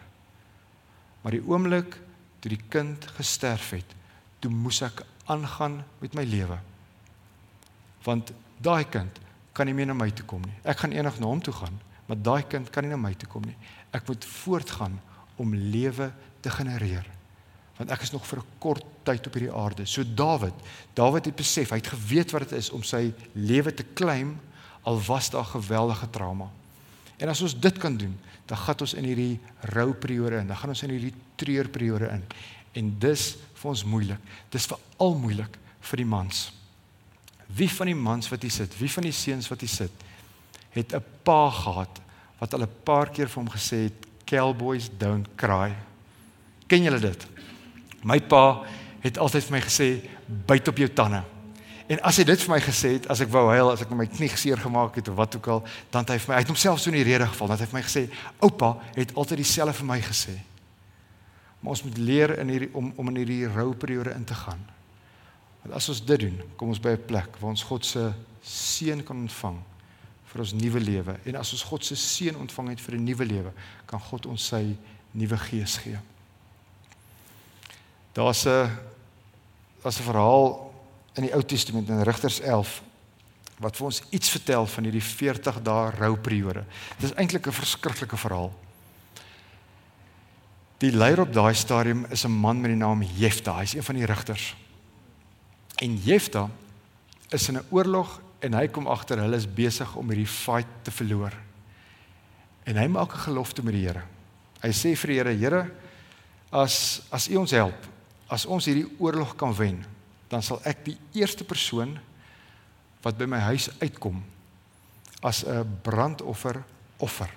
Maar 1.22 1.32
die 1.32 1.48
oomblik 1.48 2.00
toe 2.40 2.52
die 2.52 2.64
kind 2.70 3.06
gesterf 3.16 3.70
het, 3.70 3.96
toe 4.40 4.52
moes 4.52 4.82
ek 4.82 5.06
aangaan 5.26 5.84
met 6.00 6.14
my 6.14 6.24
lewe. 6.24 6.58
Want 8.04 8.32
daai 8.58 8.84
kind 8.84 9.20
kan 9.54 9.66
nie 9.66 9.74
meer 9.74 9.86
na 9.86 9.94
my 9.94 10.10
toe 10.12 10.26
kom 10.26 10.42
nie. 10.42 10.56
Ek 10.64 10.84
gaan 10.84 10.92
eendag 10.92 11.20
na 11.20 11.30
hom 11.30 11.42
toe 11.42 11.54
gaan, 11.54 11.80
maar 12.06 12.20
daai 12.20 12.44
kind 12.50 12.70
kan 12.70 12.84
nie 12.84 12.92
na 12.92 12.98
my 12.98 13.14
toe 13.14 13.30
kom 13.30 13.46
nie. 13.48 13.56
Ek 13.92 14.08
moet 14.08 14.26
voortgaan 14.26 15.00
om 15.36 15.56
lewe 15.56 16.12
te 16.42 16.50
genereer. 16.50 17.06
Want 17.78 17.90
ek 17.90 18.02
is 18.02 18.12
nog 18.12 18.26
vir 18.28 18.40
'n 18.40 18.60
kort 18.60 18.86
tyd 19.04 19.28
op 19.28 19.34
hierdie 19.34 19.54
aarde. 19.54 19.86
So 19.86 20.04
Dawid, 20.04 20.54
Dawid 20.94 21.26
het 21.26 21.36
besef, 21.36 21.70
hy 21.70 21.78
het 21.78 21.88
geweet 21.88 22.32
wat 22.32 22.50
dit 22.50 22.58
is 22.60 22.70
om 22.70 22.84
sy 22.84 23.14
lewe 23.34 23.74
te 23.74 23.86
claim 23.94 24.40
al 24.84 25.02
was 25.02 25.30
daar 25.30 25.46
geweldige 25.46 26.10
trauma. 26.10 26.50
En 27.18 27.30
as 27.30 27.42
ons 27.42 27.60
dit 27.60 27.78
kan 27.78 27.98
doen, 27.98 28.20
dan 28.46 28.58
gaan 28.58 28.80
ons 28.80 28.94
in 28.94 29.04
hierdie 29.04 29.40
rouperiode 29.60 30.42
in, 30.42 30.48
dan 30.48 30.58
gaan 30.58 30.70
ons 30.70 30.84
in 30.84 30.90
hierdie 30.90 31.14
treurperiode 31.36 32.10
in. 32.12 32.24
En 32.74 33.00
dis 33.00 33.36
vir 33.54 33.70
ons 33.70 33.84
moeilik. 33.84 34.20
Dis 34.52 34.68
veral 34.68 35.16
moeilik 35.16 35.58
vir 35.82 36.02
die 36.02 36.10
mans. 36.10 36.50
Wie 37.54 37.70
van 37.70 37.92
die 37.92 37.98
mans 37.98 38.30
wat 38.32 38.42
hier 38.42 38.52
sit, 38.52 38.76
wie 38.80 38.92
van 38.92 39.08
die 39.08 39.16
seuns 39.16 39.48
wat 39.52 39.64
hier 39.64 39.72
sit, 39.72 40.04
het 40.74 40.94
'n 40.94 41.04
pa 41.24 41.50
gehad 41.50 42.02
wat 42.40 42.54
al 42.54 42.64
'n 42.64 42.84
paar 42.84 43.10
keer 43.10 43.30
vir 43.30 43.44
hom 43.44 43.52
gesê 43.52 43.84
het, 43.88 44.08
"Cowboys 44.26 44.90
don't 44.98 45.28
cry." 45.36 45.76
Ken 46.68 46.84
julle 46.84 47.00
dit? 47.00 47.28
My 48.04 48.20
pa 48.20 48.64
het 49.04 49.18
altyd 49.18 49.44
vir 49.44 49.52
my 49.52 49.62
gesê, 49.62 50.10
"Byt 50.48 50.68
op 50.68 50.78
jou 50.78 50.90
tande." 50.94 51.24
En 51.88 52.00
as 52.02 52.18
hy 52.18 52.24
dit 52.24 52.42
vir 52.42 52.56
my 52.56 52.60
gesê 52.64 52.94
het, 52.96 53.08
as 53.12 53.20
ek 53.20 53.30
wou 53.30 53.50
huil, 53.52 53.72
as 53.72 53.82
ek 53.82 53.92
my 53.92 54.06
knie 54.06 54.30
geseer 54.30 54.58
gemaak 54.58 54.96
het 54.96 55.08
of 55.08 55.16
wat 55.16 55.36
ook 55.36 55.48
al, 55.48 55.64
dan 55.92 56.06
het 56.06 56.10
hy 56.10 56.18
vir 56.18 56.30
my, 56.30 56.36
hy 56.36 56.42
het 56.46 56.48
homself 56.48 56.80
so 56.80 56.90
in 56.90 56.96
die 56.96 57.04
rede 57.04 57.28
geval, 57.28 57.48
dat 57.48 57.60
hy 57.60 57.66
vir 57.66 57.80
my 57.80 57.84
gesê, 57.84 58.10
"Oupa 58.40 58.78
het 58.96 59.16
altyd 59.16 59.38
dieselfde 59.38 59.74
vir 59.74 59.86
my 59.86 60.00
gesê." 60.02 60.38
Maar 61.60 61.70
ons 61.70 61.84
moet 61.84 61.98
leer 61.98 62.40
in 62.40 62.50
hierdie 62.50 62.70
om 62.74 62.94
om 62.96 63.08
in 63.08 63.16
hierdie 63.16 63.48
rouperiode 63.48 64.14
in 64.16 64.24
te 64.24 64.34
gaan. 64.34 64.60
Want 65.64 65.76
as 65.76 65.90
ons 65.90 66.06
dit 66.06 66.20
doen, 66.20 66.42
kom 66.56 66.70
ons 66.70 66.80
by 66.80 66.90
'n 66.90 67.06
plek 67.06 67.38
waar 67.40 67.50
ons 67.50 67.64
God 67.64 67.86
se 67.86 68.14
seën 68.42 69.04
kan 69.04 69.18
ontvang 69.18 69.60
vir 70.26 70.40
ons 70.40 70.54
nuwe 70.54 70.80
lewe. 70.80 71.20
En 71.26 71.36
as 71.36 71.52
ons 71.52 71.64
God 71.64 71.86
se 71.86 71.96
seën 71.96 72.36
ontvang 72.36 72.70
het 72.70 72.82
vir 72.82 72.96
'n 72.96 73.04
nuwe 73.04 73.26
lewe, 73.26 73.52
kan 73.86 74.00
God 74.00 74.26
ons 74.26 74.48
sy 74.48 74.76
nuwe 75.12 75.38
gees 75.38 75.78
gee. 75.78 76.00
Daar's 78.14 78.46
'n 78.46 78.70
daar's 79.82 80.00
'n 80.00 80.04
verhaal 80.04 80.74
in 81.14 81.24
die 81.24 81.34
Ou 81.34 81.44
Testament 81.44 81.90
in 81.90 82.02
Rigters 82.02 82.40
11 82.40 82.82
wat 83.58 83.76
vir 83.78 83.86
ons 83.86 84.02
iets 84.10 84.30
vertel 84.30 84.66
van 84.66 84.84
hierdie 84.84 85.04
40 85.04 85.62
dae 85.62 85.92
rouperiode. 85.92 86.64
Dit 86.98 87.10
is 87.10 87.16
eintlik 87.16 87.48
'n 87.48 87.52
verskriklike 87.52 88.18
verhaal. 88.18 88.52
Die 90.78 90.92
leier 90.92 91.22
op 91.22 91.34
daai 91.34 91.54
stadium 91.54 92.06
is 92.10 92.26
'n 92.26 92.32
man 92.32 92.62
met 92.62 92.72
die 92.72 92.78
naam 92.78 93.02
Jefta. 93.02 93.58
Hy's 93.58 93.74
een 93.74 93.84
van 93.84 93.96
die 93.96 94.06
rigters. 94.06 94.56
En 95.76 95.98
Jefta 95.98 96.50
is 97.30 97.48
in 97.48 97.58
'n 97.58 97.66
oorlog 97.70 98.22
en 98.40 98.54
hy 98.54 98.68
kom 98.68 98.88
agter 98.88 99.18
hulle 99.18 99.36
is 99.36 99.54
besig 99.54 99.96
om 99.96 100.08
hierdie 100.08 100.28
fight 100.28 100.68
te 100.82 100.92
verloor. 100.92 101.34
En 102.64 102.76
hy 102.76 102.88
maak 102.88 103.14
'n 103.14 103.26
gelofte 103.28 103.64
met 103.64 103.74
die 103.74 103.88
Here. 103.88 104.04
Hy 104.62 104.70
sê 104.70 104.96
vir 104.98 105.08
die 105.08 105.18
Here: 105.18 105.34
"Here, 105.38 105.72
as 106.52 107.02
as 107.12 107.30
U 107.30 107.36
ons 107.36 107.52
help, 107.52 107.93
as 108.34 108.48
ons 108.50 108.66
hierdie 108.66 108.88
oorlog 108.98 109.36
kan 109.38 109.54
wen, 109.56 109.84
dan 110.32 110.44
sal 110.44 110.62
ek 110.66 110.86
die 110.88 110.98
eerste 111.14 111.46
persoon 111.46 111.98
wat 113.04 113.18
by 113.20 113.28
my 113.30 113.42
huis 113.52 113.70
uitkom 113.82 114.24
as 115.22 115.44
'n 115.46 115.80
brandoffer 115.84 116.64
offer." 116.98 117.30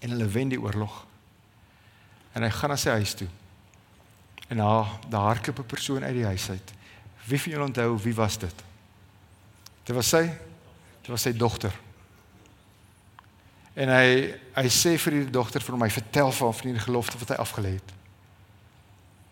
En 0.00 0.10
hulle 0.10 0.26
wen 0.26 0.48
die 0.48 0.60
oorlog. 0.60 1.06
En 2.32 2.42
hy 2.42 2.50
gaan 2.50 2.70
na 2.70 2.76
sy 2.76 2.90
huis 2.90 3.14
toe. 3.14 3.28
En 4.48 4.56
daar 4.56 4.98
daar 5.08 5.26
hardloop 5.34 5.58
'n 5.58 5.66
persoon 5.66 6.04
uit 6.04 6.14
die 6.14 6.24
huis 6.24 6.50
uit. 6.50 6.72
Wie 7.24 7.40
van 7.40 7.52
julle 7.52 7.64
onthou 7.64 7.98
wie 7.98 8.14
was 8.14 8.38
dit? 8.38 8.62
Dit 9.84 9.96
was 9.96 10.08
sy. 10.08 10.26
Dit 11.00 11.10
was 11.10 11.22
sy 11.22 11.32
dogter. 11.32 11.72
En 13.74 13.88
hy 13.88 14.34
hy 14.54 14.68
sê 14.68 14.98
vir 14.98 15.12
die 15.12 15.30
dogter 15.30 15.62
vir 15.64 15.76
my 15.76 15.90
vertel 15.90 16.32
van 16.32 16.54
van 16.54 16.72
die 16.72 16.78
gelofte 16.78 17.18
wat 17.18 17.28
hy 17.28 17.34
afgelê 17.34 17.72
het. 17.78 17.92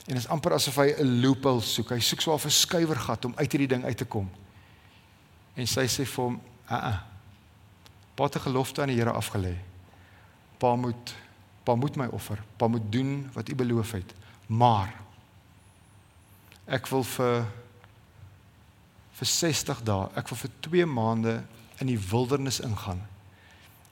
En 0.06 0.14
dit 0.14 0.22
is 0.22 0.28
amper 0.28 0.52
asof 0.52 0.76
hy 0.76 0.94
'n 0.98 1.20
loophole 1.20 1.60
soek. 1.60 1.90
Hy 1.90 2.00
soek 2.00 2.20
so 2.20 2.34
'n 2.34 2.50
skuiwergat 2.50 3.24
om 3.24 3.34
uit 3.36 3.52
hierdie 3.52 3.68
ding 3.68 3.84
uit 3.84 3.96
te 3.96 4.04
kom. 4.04 4.30
En 5.54 5.66
sy 5.66 5.86
sê 5.86 6.06
vir 6.06 6.24
hom, 6.24 6.40
"Aa. 6.66 6.78
Uh 6.78 6.84
-uh. 6.88 7.00
Pa 8.14 8.24
het 8.24 8.36
'n 8.36 8.40
gelofte 8.40 8.80
aan 8.80 8.88
die 8.88 8.96
Here 8.96 9.12
afgelê. 9.12 9.56
Pa 10.58 10.76
moet 10.76 11.14
pa 11.64 11.74
moet 11.74 11.96
my 11.96 12.06
offer. 12.06 12.42
Pa 12.56 12.68
moet 12.68 12.92
doen 12.92 13.30
wat 13.32 13.48
u 13.48 13.54
beloof 13.54 13.92
het. 13.92 14.14
Maar 14.46 14.94
ek 16.66 16.86
wil 16.86 17.02
vir 17.02 17.46
vir 19.12 19.26
60 19.26 19.82
dae, 19.82 20.08
ek 20.14 20.28
wil 20.28 20.38
vir 20.38 20.50
2 20.60 20.86
maande 20.86 21.42
in 21.78 21.86
die 21.86 21.98
wildernis 21.98 22.60
ingaan. 22.60 23.02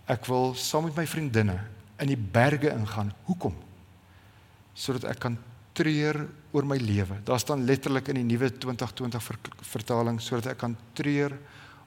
Ek 0.07 0.27
wil 0.27 0.55
saam 0.55 0.85
met 0.85 0.97
my 0.97 1.07
vriendinne 1.07 1.61
in 1.99 2.07
die 2.07 2.17
berge 2.17 2.71
ingaan. 2.71 3.13
Hoekom? 3.25 3.55
Sodat 4.75 5.05
ek 5.05 5.19
kan 5.19 5.39
treur 5.79 6.25
oor 6.51 6.67
my 6.67 6.79
lewe. 6.83 7.21
Daar 7.25 7.41
staan 7.41 7.65
letterlik 7.69 8.11
in 8.11 8.21
die 8.21 8.27
nuwe 8.27 8.51
2020 8.51 9.23
ver, 9.23 9.39
vertaling 9.71 10.19
sodat 10.23 10.53
ek 10.55 10.61
kan 10.65 10.75
treur 10.99 11.37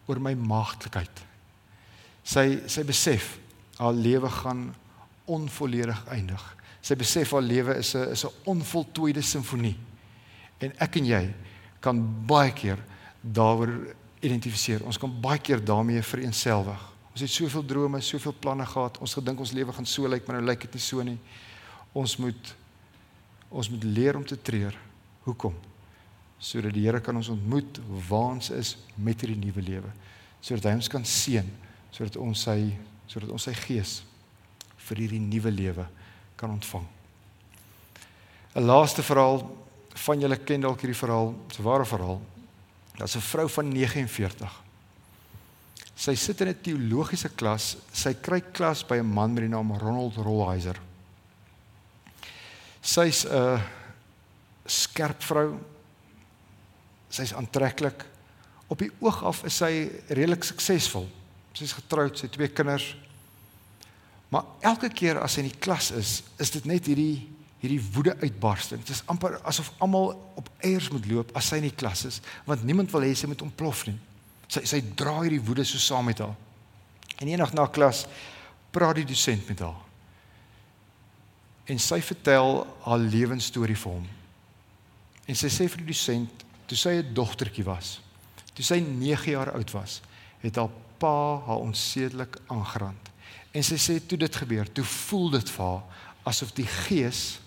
oor 0.08 0.22
my 0.24 0.34
maagdelikheid. 0.40 1.24
Sy 2.24 2.46
sy 2.72 2.86
besef 2.88 3.36
haar 3.82 3.98
lewe 3.98 4.30
gaan 4.30 4.70
onvolledig 5.32 6.04
eindig. 6.14 6.44
Sy 6.82 6.96
besef 6.98 7.34
haar 7.36 7.46
lewe 7.46 7.78
is 7.78 7.96
'n 7.96 8.12
is 8.12 8.26
'n 8.26 8.34
onvoltooide 8.46 9.22
simfonie. 9.22 9.78
En 10.60 10.74
ek 10.80 10.96
en 10.96 11.06
jy 11.06 11.34
kan 11.80 11.98
baie 12.28 12.52
keer 12.54 12.78
daaroor 13.22 13.96
identifiseer. 14.22 14.86
Ons 14.86 14.98
kan 14.98 15.22
baie 15.22 15.40
keer 15.40 15.64
daarmee 15.64 16.02
vereenselwig. 16.02 16.82
Ons 17.12 17.22
het 17.22 17.30
soveel 17.30 17.66
drome, 17.66 18.02
soveel 18.02 18.36
planne 18.40 18.66
gehad. 18.66 18.98
Ons 18.98 19.14
gedink 19.14 19.40
ons 19.40 19.52
lewe 19.52 19.74
gaan 19.74 19.86
so 19.86 20.08
lyk, 20.08 20.28
maar 20.28 20.36
nou 20.38 20.46
lyk 20.46 20.62
dit 20.62 20.74
nie 20.74 20.82
so 20.82 21.04
nie. 21.04 21.18
Ons 21.94 22.18
moet 22.18 22.56
ons 23.52 23.70
moet 23.70 23.84
leer 23.84 24.16
om 24.16 24.26
te 24.26 24.38
treur. 24.42 24.76
Hoekom? 25.26 25.56
Sodat 26.42 26.74
die 26.74 26.86
Here 26.88 27.02
kan 27.04 27.16
ons 27.16 27.30
ontmoet 27.30 27.80
waar 28.10 28.38
ons 28.38 28.50
is 28.56 28.78
met 28.96 29.22
hierdie 29.22 29.38
nuwe 29.38 29.62
lewe. 29.62 29.92
Sodat 30.42 30.72
hy 30.72 30.78
ons 30.80 30.90
kan 30.90 31.06
seën, 31.06 31.48
sodat 31.92 32.18
ons 32.18 32.48
sy 32.48 32.72
sodat 33.12 33.32
ons 33.36 33.44
sy 33.44 33.52
gees 33.68 33.98
vir 34.88 35.02
hierdie 35.04 35.20
nuwe 35.20 35.52
lewe 35.52 35.86
kan 36.40 36.54
ontvang. 36.54 36.86
'n 38.56 38.64
Laaste 38.64 39.04
verhaal 39.04 39.44
van 40.06 40.22
julle 40.22 40.38
ken 40.38 40.62
dalk 40.64 40.80
hierdie 40.80 40.98
verhaal, 40.98 41.36
'n 41.36 41.64
ware 41.64 41.86
verhaal. 41.86 42.22
Daar's 42.98 43.16
'n 43.16 43.22
vrou 43.22 43.48
van 43.50 43.68
49. 43.68 44.64
Sy 45.96 46.16
sit 46.16 46.42
in 46.42 46.48
'n 46.48 46.62
teologiese 46.62 47.30
klas. 47.36 47.78
Sy 47.92 48.14
kry 48.14 48.42
klas 48.42 48.84
by 48.84 48.98
'n 48.98 49.14
man 49.14 49.34
met 49.34 49.44
die 49.44 49.50
naam 49.50 49.72
Ronald 49.72 50.16
Rollheiser. 50.16 50.80
Sy's 52.82 53.26
'n 53.26 53.62
skerp 54.66 55.24
vrou. 55.24 55.60
Sy's 57.10 57.34
aantreklik. 57.34 58.06
Op 58.68 58.80
die 58.80 58.92
oog 59.00 59.24
af 59.24 59.44
is 59.44 59.58
sy 59.58 59.90
redelik 60.08 60.44
suksesvol. 60.44 61.10
Sy's 61.54 61.74
getroud, 61.74 62.18
sy 62.18 62.26
het 62.26 62.32
twee 62.32 62.48
kinders. 62.48 62.96
Maar 64.30 64.44
elke 64.60 64.90
keer 64.90 65.20
as 65.20 65.34
sy 65.34 65.44
in 65.44 65.50
die 65.50 65.60
klas 65.60 65.92
is, 65.92 66.24
is 66.40 66.50
dit 66.50 66.66
net 66.66 66.86
hierdie 66.86 67.28
hierdie 67.62 67.82
woede 67.94 68.16
uitbarsting. 68.24 68.82
Dit 68.82 68.96
is 68.96 69.04
amper 69.06 69.36
asof 69.46 69.68
almal 69.78 70.16
op 70.40 70.48
eiers 70.66 70.90
moet 70.90 71.06
loop 71.06 71.30
as 71.38 71.52
sy 71.52 71.60
in 71.62 71.68
die 71.68 71.78
klas 71.78 72.08
is, 72.10 72.18
want 72.48 72.64
niemand 72.66 72.90
wil 72.90 73.06
hê 73.06 73.12
sy 73.14 73.30
moet 73.30 73.44
ontplof 73.46 73.84
nie. 73.86 74.00
Sy 74.50 74.64
sy 74.66 74.80
dra 74.98 75.20
hierdie 75.20 75.44
woede 75.46 75.66
so 75.68 75.78
saam 75.78 76.10
met 76.10 76.24
haar. 76.24 76.34
En 77.22 77.30
eendag 77.30 77.54
na 77.54 77.68
klas 77.70 78.08
praat 78.74 78.98
die 78.98 79.06
dosent 79.06 79.46
met 79.52 79.62
haar. 79.62 79.78
En 81.72 81.80
sy 81.80 82.02
vertel 82.04 82.66
haar 82.84 83.00
lewensstorie 83.00 83.78
vir 83.80 83.94
hom. 83.96 84.08
En 85.30 85.38
sy 85.40 85.48
sê 85.54 85.70
vir 85.72 85.84
die 85.84 85.94
dosent, 85.94 86.46
toe 86.68 86.78
sy 86.78 86.98
'n 87.00 87.14
dogtertjie 87.16 87.64
was, 87.64 88.00
toe 88.54 88.64
sy 88.66 88.80
9 88.80 89.32
jaar 89.32 89.54
oud 89.56 89.72
was, 89.72 90.02
het 90.42 90.56
haar 90.56 90.72
pa 91.00 91.42
haar 91.48 91.64
onsedelik 91.64 92.38
aangerand. 92.48 93.12
En 93.54 93.64
sy 93.64 93.76
sê 93.76 94.00
toe 94.00 94.18
dit 94.18 94.36
gebeur, 94.36 94.68
toe 94.72 94.84
voel 94.84 95.30
dit 95.30 95.50
vir 95.50 95.66
haar 95.66 95.84
asof 96.24 96.52
die 96.54 96.68
gees 96.68 97.40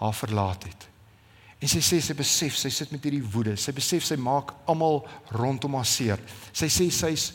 haar 0.00 0.14
verlaat 0.14 0.64
het. 0.64 0.88
En 1.60 1.68
sy 1.68 1.80
sê 1.80 2.00
sy 2.00 2.14
besef 2.14 2.56
sy 2.56 2.68
sit 2.68 2.90
met 2.92 3.04
hierdie 3.06 3.24
woede. 3.24 3.56
Sy 3.56 3.72
besef 3.72 4.04
sy 4.04 4.16
maak 4.20 4.52
almal 4.66 5.06
rondom 5.32 5.74
haar 5.78 5.88
seer. 5.88 6.20
Sy 6.52 6.68
sê 6.68 6.90
sy's 6.90 7.32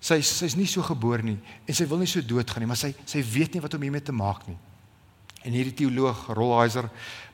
sy's 0.00 0.26
sy's 0.26 0.56
nie 0.56 0.66
so 0.66 0.82
gebore 0.82 1.22
nie 1.22 1.36
en 1.68 1.76
sy 1.76 1.84
wil 1.84 1.98
nie 2.00 2.08
so 2.08 2.22
doodgaan 2.24 2.62
nie, 2.64 2.66
maar 2.66 2.80
sy 2.80 2.94
sy 3.04 3.20
weet 3.20 3.52
nie 3.52 3.60
wat 3.60 3.74
om 3.76 3.82
hiermee 3.82 4.00
te 4.00 4.12
maak 4.16 4.46
nie. 4.48 4.56
En 5.40 5.52
hierdie 5.52 5.74
teoloog 5.74 6.26
Rolheiser 6.36 6.88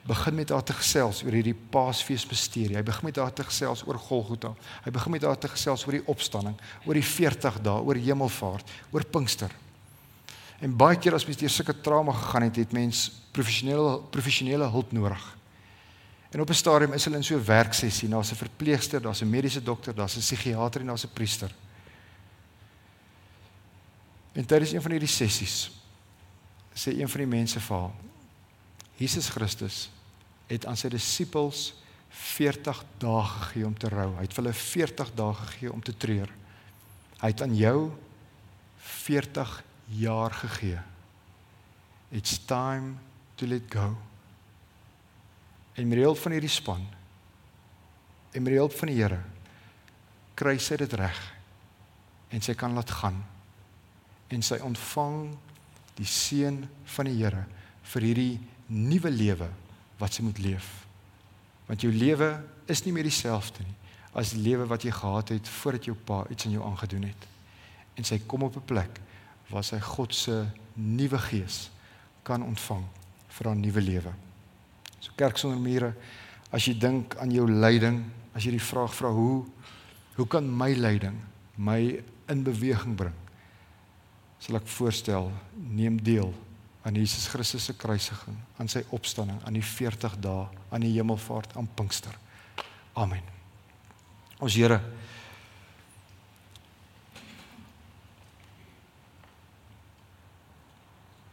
begin 0.07 0.35
met 0.35 0.53
haar 0.55 0.62
te 0.62 0.75
gesels 0.79 1.25
oor 1.27 1.35
hierdie 1.35 1.57
Paasfees 1.75 2.27
misterie. 2.31 2.77
Hy 2.79 2.83
begin 2.87 3.09
met 3.09 3.16
haar 3.19 3.33
te 3.35 3.45
gesels 3.47 3.83
oor 3.87 3.99
Golgotha. 3.99 4.53
Hy 4.85 4.92
begin 4.95 5.16
met 5.16 5.25
haar 5.27 5.38
te 5.38 5.51
gesels 5.51 5.83
oor 5.87 5.97
die 5.99 6.07
opstanding, 6.07 6.55
oor 6.87 6.95
die 6.95 7.07
40 7.07 7.59
dae, 7.66 7.83
oor 7.83 7.99
hemelvaart, 7.99 8.71
oor 8.95 9.07
Pinkster. 9.11 9.51
En 10.62 10.77
baie 10.79 10.99
keer 11.03 11.16
as 11.16 11.27
mens 11.27 11.40
deur 11.40 11.53
sulke 11.53 11.75
trauma 11.83 12.14
gegaan 12.14 12.47
het, 12.47 12.61
het 12.62 12.73
mens 12.73 13.09
professionele 13.35 13.99
professionele 14.14 14.71
hulp 14.73 14.95
nodig. 14.97 15.25
En 16.31 16.40
op 16.40 16.51
'n 16.51 16.55
stadium 16.55 16.92
is 16.92 17.05
hulle 17.05 17.16
in 17.16 17.25
so 17.25 17.37
'n 17.37 17.45
werksessie, 17.45 18.09
daar's 18.09 18.31
'n 18.31 18.37
verpleegster, 18.37 19.03
daar's 19.03 19.23
'n 19.23 19.31
mediese 19.31 19.62
dokter, 19.62 19.95
daar's 19.95 20.16
'n 20.16 20.21
psigiatër 20.21 20.81
en 20.81 20.87
daar's 20.87 21.05
'n 21.05 21.12
priester. 21.12 21.51
En 24.33 24.47
tydens 24.47 24.73
een 24.73 24.83
van 24.83 24.90
hierdie 24.90 25.09
sessies 25.09 25.71
sê 26.77 26.93
een 26.95 27.09
van 27.09 27.25
die 27.25 27.33
mense 27.33 27.61
vir 27.61 27.77
haar: 27.81 27.95
Jesus 29.01 29.29
Christus 29.33 29.87
het 30.47 30.67
aan 30.69 30.79
sy 30.79 30.91
disippels 30.93 31.73
40 32.17 32.83
dae 33.03 33.23
gegee 33.29 33.67
om 33.67 33.75
te 33.77 33.91
rou. 33.93 34.12
Hy 34.17 34.25
het 34.25 34.35
vir 34.37 34.45
hulle 34.45 34.57
40 34.57 35.15
dae 35.19 35.39
gegee 35.41 35.73
om 35.73 35.83
te 35.85 35.93
treur. 35.97 36.31
Hy 37.21 37.33
het 37.33 37.43
aan 37.45 37.57
jou 37.57 37.91
40 38.87 39.53
jaar 40.01 40.33
gegee. 40.33 40.81
It's 42.11 42.39
time 42.47 42.97
to 43.37 43.47
let 43.47 43.69
go. 43.73 43.97
En 45.77 45.89
met 45.89 45.99
die 45.99 46.07
hulp 46.07 46.21
van 46.23 46.37
hierdie 46.37 46.53
span 46.53 46.87
en 48.33 48.45
met 48.45 48.53
die 48.53 48.61
hulp 48.61 48.75
van 48.77 48.91
die 48.93 48.99
Here 49.01 49.21
kry 50.37 50.57
sy 50.61 50.77
dit 50.81 50.93
reg 50.97 51.19
en 52.33 52.43
sy 52.45 52.55
kan 52.59 52.75
laat 52.77 52.91
gaan 53.01 53.19
en 54.33 54.43
sy 54.45 54.59
ontvang 54.65 55.21
die 55.97 56.09
seën 56.09 56.63
van 56.97 57.09
die 57.09 57.17
Here 57.19 57.47
vir 57.93 58.03
hierdie 58.03 58.41
nuwe 58.67 59.11
lewe 59.11 59.49
wat 60.01 60.13
sy 60.13 60.23
moet 60.23 60.39
leef. 60.43 60.67
Want 61.67 61.83
jou 61.83 61.93
lewe 61.93 62.35
is 62.71 62.85
nie 62.85 62.93
meer 62.93 63.07
dieselfde 63.07 63.65
nie 63.65 63.77
as 64.17 64.33
die 64.33 64.41
lewe 64.41 64.65
wat 64.65 64.85
jy 64.87 64.95
gehad 64.97 65.31
het 65.35 65.49
voordat 65.59 65.87
jou 65.91 65.95
pa 66.09 66.23
iets 66.33 66.47
aan 66.47 66.55
jou 66.55 66.65
aangedoen 66.65 67.05
het. 67.05 67.27
En 68.01 68.05
sy 68.05 68.19
kom 68.27 68.47
op 68.47 68.57
'n 68.57 68.65
plek 68.65 69.01
waar 69.53 69.65
sy 69.65 69.81
God 69.81 70.15
se 70.15 70.47
nuwe 70.75 71.19
gees 71.19 71.71
kan 72.23 72.43
ontvang 72.43 72.85
vir 73.29 73.47
haar 73.47 73.57
nuwe 73.57 73.81
lewe. 73.81 74.13
So 75.01 75.13
kerk 75.17 75.37
sonder 75.39 75.61
mure, 75.61 75.95
as 76.51 76.65
jy 76.65 76.79
dink 76.79 77.17
aan 77.17 77.31
jou 77.31 77.51
lyding, 77.51 78.05
as 78.35 78.45
jy 78.45 78.51
die 78.51 78.61
vraag 78.73 78.95
vra 78.95 79.11
hoe 79.11 79.45
hoe 80.17 80.27
kan 80.27 80.57
my 80.57 80.73
lyding 80.73 81.21
my 81.57 82.03
in 82.29 82.43
beweging 82.43 82.97
bring? 82.97 83.15
Sal 84.42 84.59
ek 84.61 84.68
voorstel 84.68 85.31
neem 85.57 85.96
deel 86.03 86.35
aan 86.87 86.94
Jesus 86.94 87.27
Christus 87.27 87.64
se 87.66 87.75
kruisiging, 87.75 88.37
aan 88.61 88.68
sy 88.70 88.85
opstanding, 88.94 89.40
aan 89.42 89.57
die 89.59 89.64
40 89.64 90.20
dae, 90.22 90.44
aan 90.70 90.85
die 90.85 90.92
hemelvaart, 90.94 91.57
aan 91.59 91.66
Pinkster. 91.75 92.14
Amen. 92.94 93.25
Ons 94.38 94.55
Here 94.55 94.81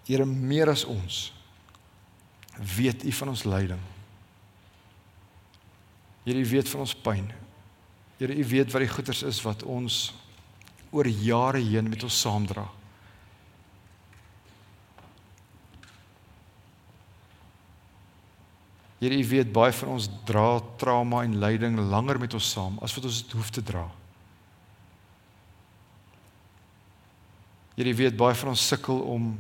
Here 0.03 0.25
meer 0.27 0.67
as 0.67 0.83
ons 0.83 1.29
weet 2.75 3.05
U 3.07 3.11
van 3.11 3.31
ons 3.31 3.45
lyding. 3.47 3.79
Here 6.25 6.39
U 6.39 6.49
weet 6.49 6.69
van 6.69 6.83
ons 6.83 6.95
pyn. 7.05 7.29
Here 8.19 8.35
U 8.35 8.43
weet 8.49 8.73
wat 8.73 8.83
die 8.83 8.91
goeters 8.91 9.23
is 9.23 9.39
wat 9.45 9.63
ons 9.63 10.09
oor 10.91 11.07
jare 11.07 11.61
heen 11.63 11.87
met 11.89 12.03
ons 12.03 12.19
saamdra. 12.19 12.67
Here 19.03 19.17
U 19.19 19.23
weet 19.27 19.49
baie 19.51 19.73
van 19.75 19.97
ons 19.97 20.05
dra 20.23 20.61
trauma 20.79 21.25
en 21.27 21.35
lyding 21.41 21.75
langer 21.91 22.15
met 22.21 22.33
ons 22.37 22.51
saam 22.55 22.77
as 22.79 22.93
wat 22.95 23.09
ons 23.09 23.17
dit 23.19 23.33
hoef 23.35 23.49
te 23.51 23.59
dra. 23.59 23.83
Here 27.75 27.91
U 27.91 27.97
weet 27.99 28.15
baie 28.15 28.37
van 28.39 28.53
ons 28.53 28.67
sukkel 28.71 29.01
om 29.11 29.33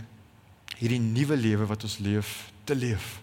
hierdie 0.81 0.99
nuwe 0.99 1.37
lewe 1.39 1.67
wat 1.69 1.85
ons 1.87 1.95
leef 2.03 2.33
te 2.67 2.75
leef. 2.75 3.21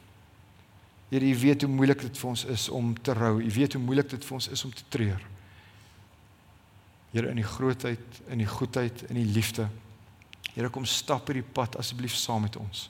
Here, 1.11 1.26
U 1.26 1.37
weet 1.42 1.66
hoe 1.66 1.70
moeilik 1.74 2.07
dit 2.07 2.22
vir 2.22 2.31
ons 2.31 2.44
is 2.55 2.68
om 2.72 2.94
te 2.96 3.12
rou. 3.18 3.35
U 3.42 3.50
weet 3.59 3.76
hoe 3.76 3.83
moeilik 3.83 4.09
dit 4.14 4.24
vir 4.24 4.37
ons 4.38 4.48
is 4.48 4.64
om 4.64 4.72
te 4.72 4.87
treur. 4.88 5.26
Here, 7.11 7.29
in 7.29 7.40
die 7.42 7.50
grootheid, 7.50 8.20
in 8.31 8.40
die 8.40 8.48
goedheid, 8.48 9.05
in 9.11 9.18
die 9.18 9.26
liefde. 9.29 9.66
Here, 10.55 10.70
kom 10.72 10.88
stap 10.88 11.29
hierdie 11.29 11.44
pad 11.44 11.76
asseblief 11.83 12.16
saam 12.16 12.46
met 12.46 12.57
ons. 12.62 12.87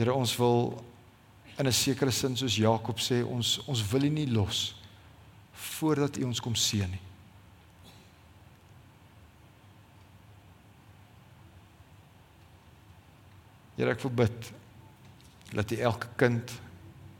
Here, 0.00 0.14
ons 0.16 0.32
wil 0.36 0.84
in 1.58 1.66
'n 1.66 1.72
sekere 1.72 2.10
sin 2.10 2.36
soos 2.36 2.56
Jakob 2.56 2.98
sê, 2.98 3.22
ons 3.22 3.60
ons 3.66 3.82
wil 3.90 4.04
U 4.04 4.08
nie 4.08 4.26
los 4.26 4.74
voordat 5.52 6.16
U 6.16 6.24
ons 6.24 6.40
kom 6.40 6.54
seën 6.54 6.88
nie. 6.90 7.02
Here 13.76 13.90
ek 13.90 14.00
wil 14.00 14.10
bid 14.10 14.52
dat 15.52 15.70
U 15.70 15.76
elke 15.76 16.08
kind, 16.16 16.50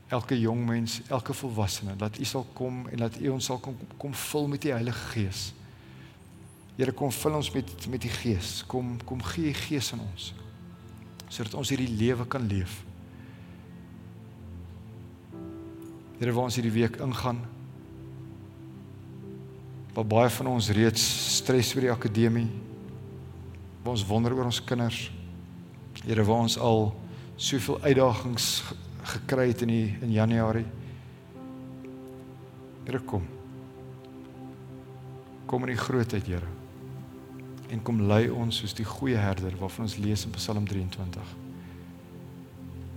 elke 0.09 0.39
jong 0.39 0.65
mens, 0.65 1.01
elke 1.07 1.33
volwassene, 1.33 1.95
dat 1.95 2.17
U 2.17 2.25
sal 2.25 2.47
kom 2.53 2.87
en 2.87 2.97
dat 2.97 3.21
U 3.21 3.29
ons 3.29 3.45
sal 3.45 3.59
kom 3.59 3.77
kom 3.97 4.13
vul 4.13 4.47
met 4.47 4.61
die 4.61 4.73
Heilige 4.73 5.05
Gees. 5.13 5.53
Here 6.77 6.91
kom 6.91 7.11
vul 7.11 7.35
ons 7.35 7.51
met 7.51 7.87
met 7.87 8.01
die 8.01 8.09
Gees. 8.09 8.63
Kom 8.65 8.97
kom 9.05 9.21
gee 9.21 9.49
U 9.49 9.53
Gees 9.53 9.93
aan 9.93 10.07
ons 10.11 10.33
sodat 11.31 11.55
ons 11.55 11.71
hierdie 11.71 11.93
lewe 11.95 12.25
kan 12.27 12.43
leef. 12.43 12.81
Here 16.19 16.33
waar 16.35 16.49
ons 16.49 16.57
hierdie 16.59 16.75
week 16.75 16.99
ingaan. 17.01 17.39
Waar 19.95 20.07
baie 20.07 20.29
van 20.35 20.51
ons 20.51 20.69
reeds 20.75 21.05
stres 21.39 21.71
oor 21.75 21.87
die 21.87 21.93
akademie. 21.93 22.49
Waar 23.81 23.95
ons 23.95 24.05
wonder 24.05 24.35
oor 24.35 24.51
ons 24.51 24.61
kinders. 24.67 25.07
Here 26.03 26.27
waar 26.27 26.45
ons 26.45 26.59
al 26.59 26.91
soveel 27.41 27.79
uitdagings 27.87 28.53
gekry 29.15 29.49
het 29.49 29.63
in 29.65 29.73
die, 29.73 29.85
in 30.03 30.13
Januarie. 30.13 30.67
Here 32.85 33.01
kom. 33.07 33.23
Kom 35.47 35.65
in 35.65 35.73
die 35.73 35.81
grootheid, 35.81 36.27
Here. 36.27 36.60
En 37.71 37.81
kom 37.81 38.01
lei 38.03 38.25
ons 38.29 38.61
soos 38.61 38.75
die 38.75 38.85
goeie 38.87 39.19
herder 39.19 39.55
waarvan 39.59 39.87
ons 39.87 39.97
lees 40.01 40.25
in 40.27 40.35
Psalm 40.35 40.67
23. 40.67 41.35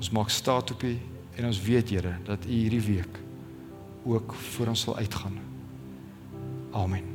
Ons 0.00 0.10
maak 0.10 0.34
staat 0.34 0.74
op 0.74 0.82
U 0.82 0.94
en 1.34 1.48
ons 1.50 1.62
weet, 1.62 1.94
Here, 1.94 2.16
dat 2.26 2.46
U 2.46 2.52
hierdie 2.52 2.82
week 2.82 3.22
ook 4.04 4.34
vir 4.34 4.74
ons 4.74 4.86
sal 4.86 4.98
uitgaan. 5.00 5.38
Amen. 6.74 7.13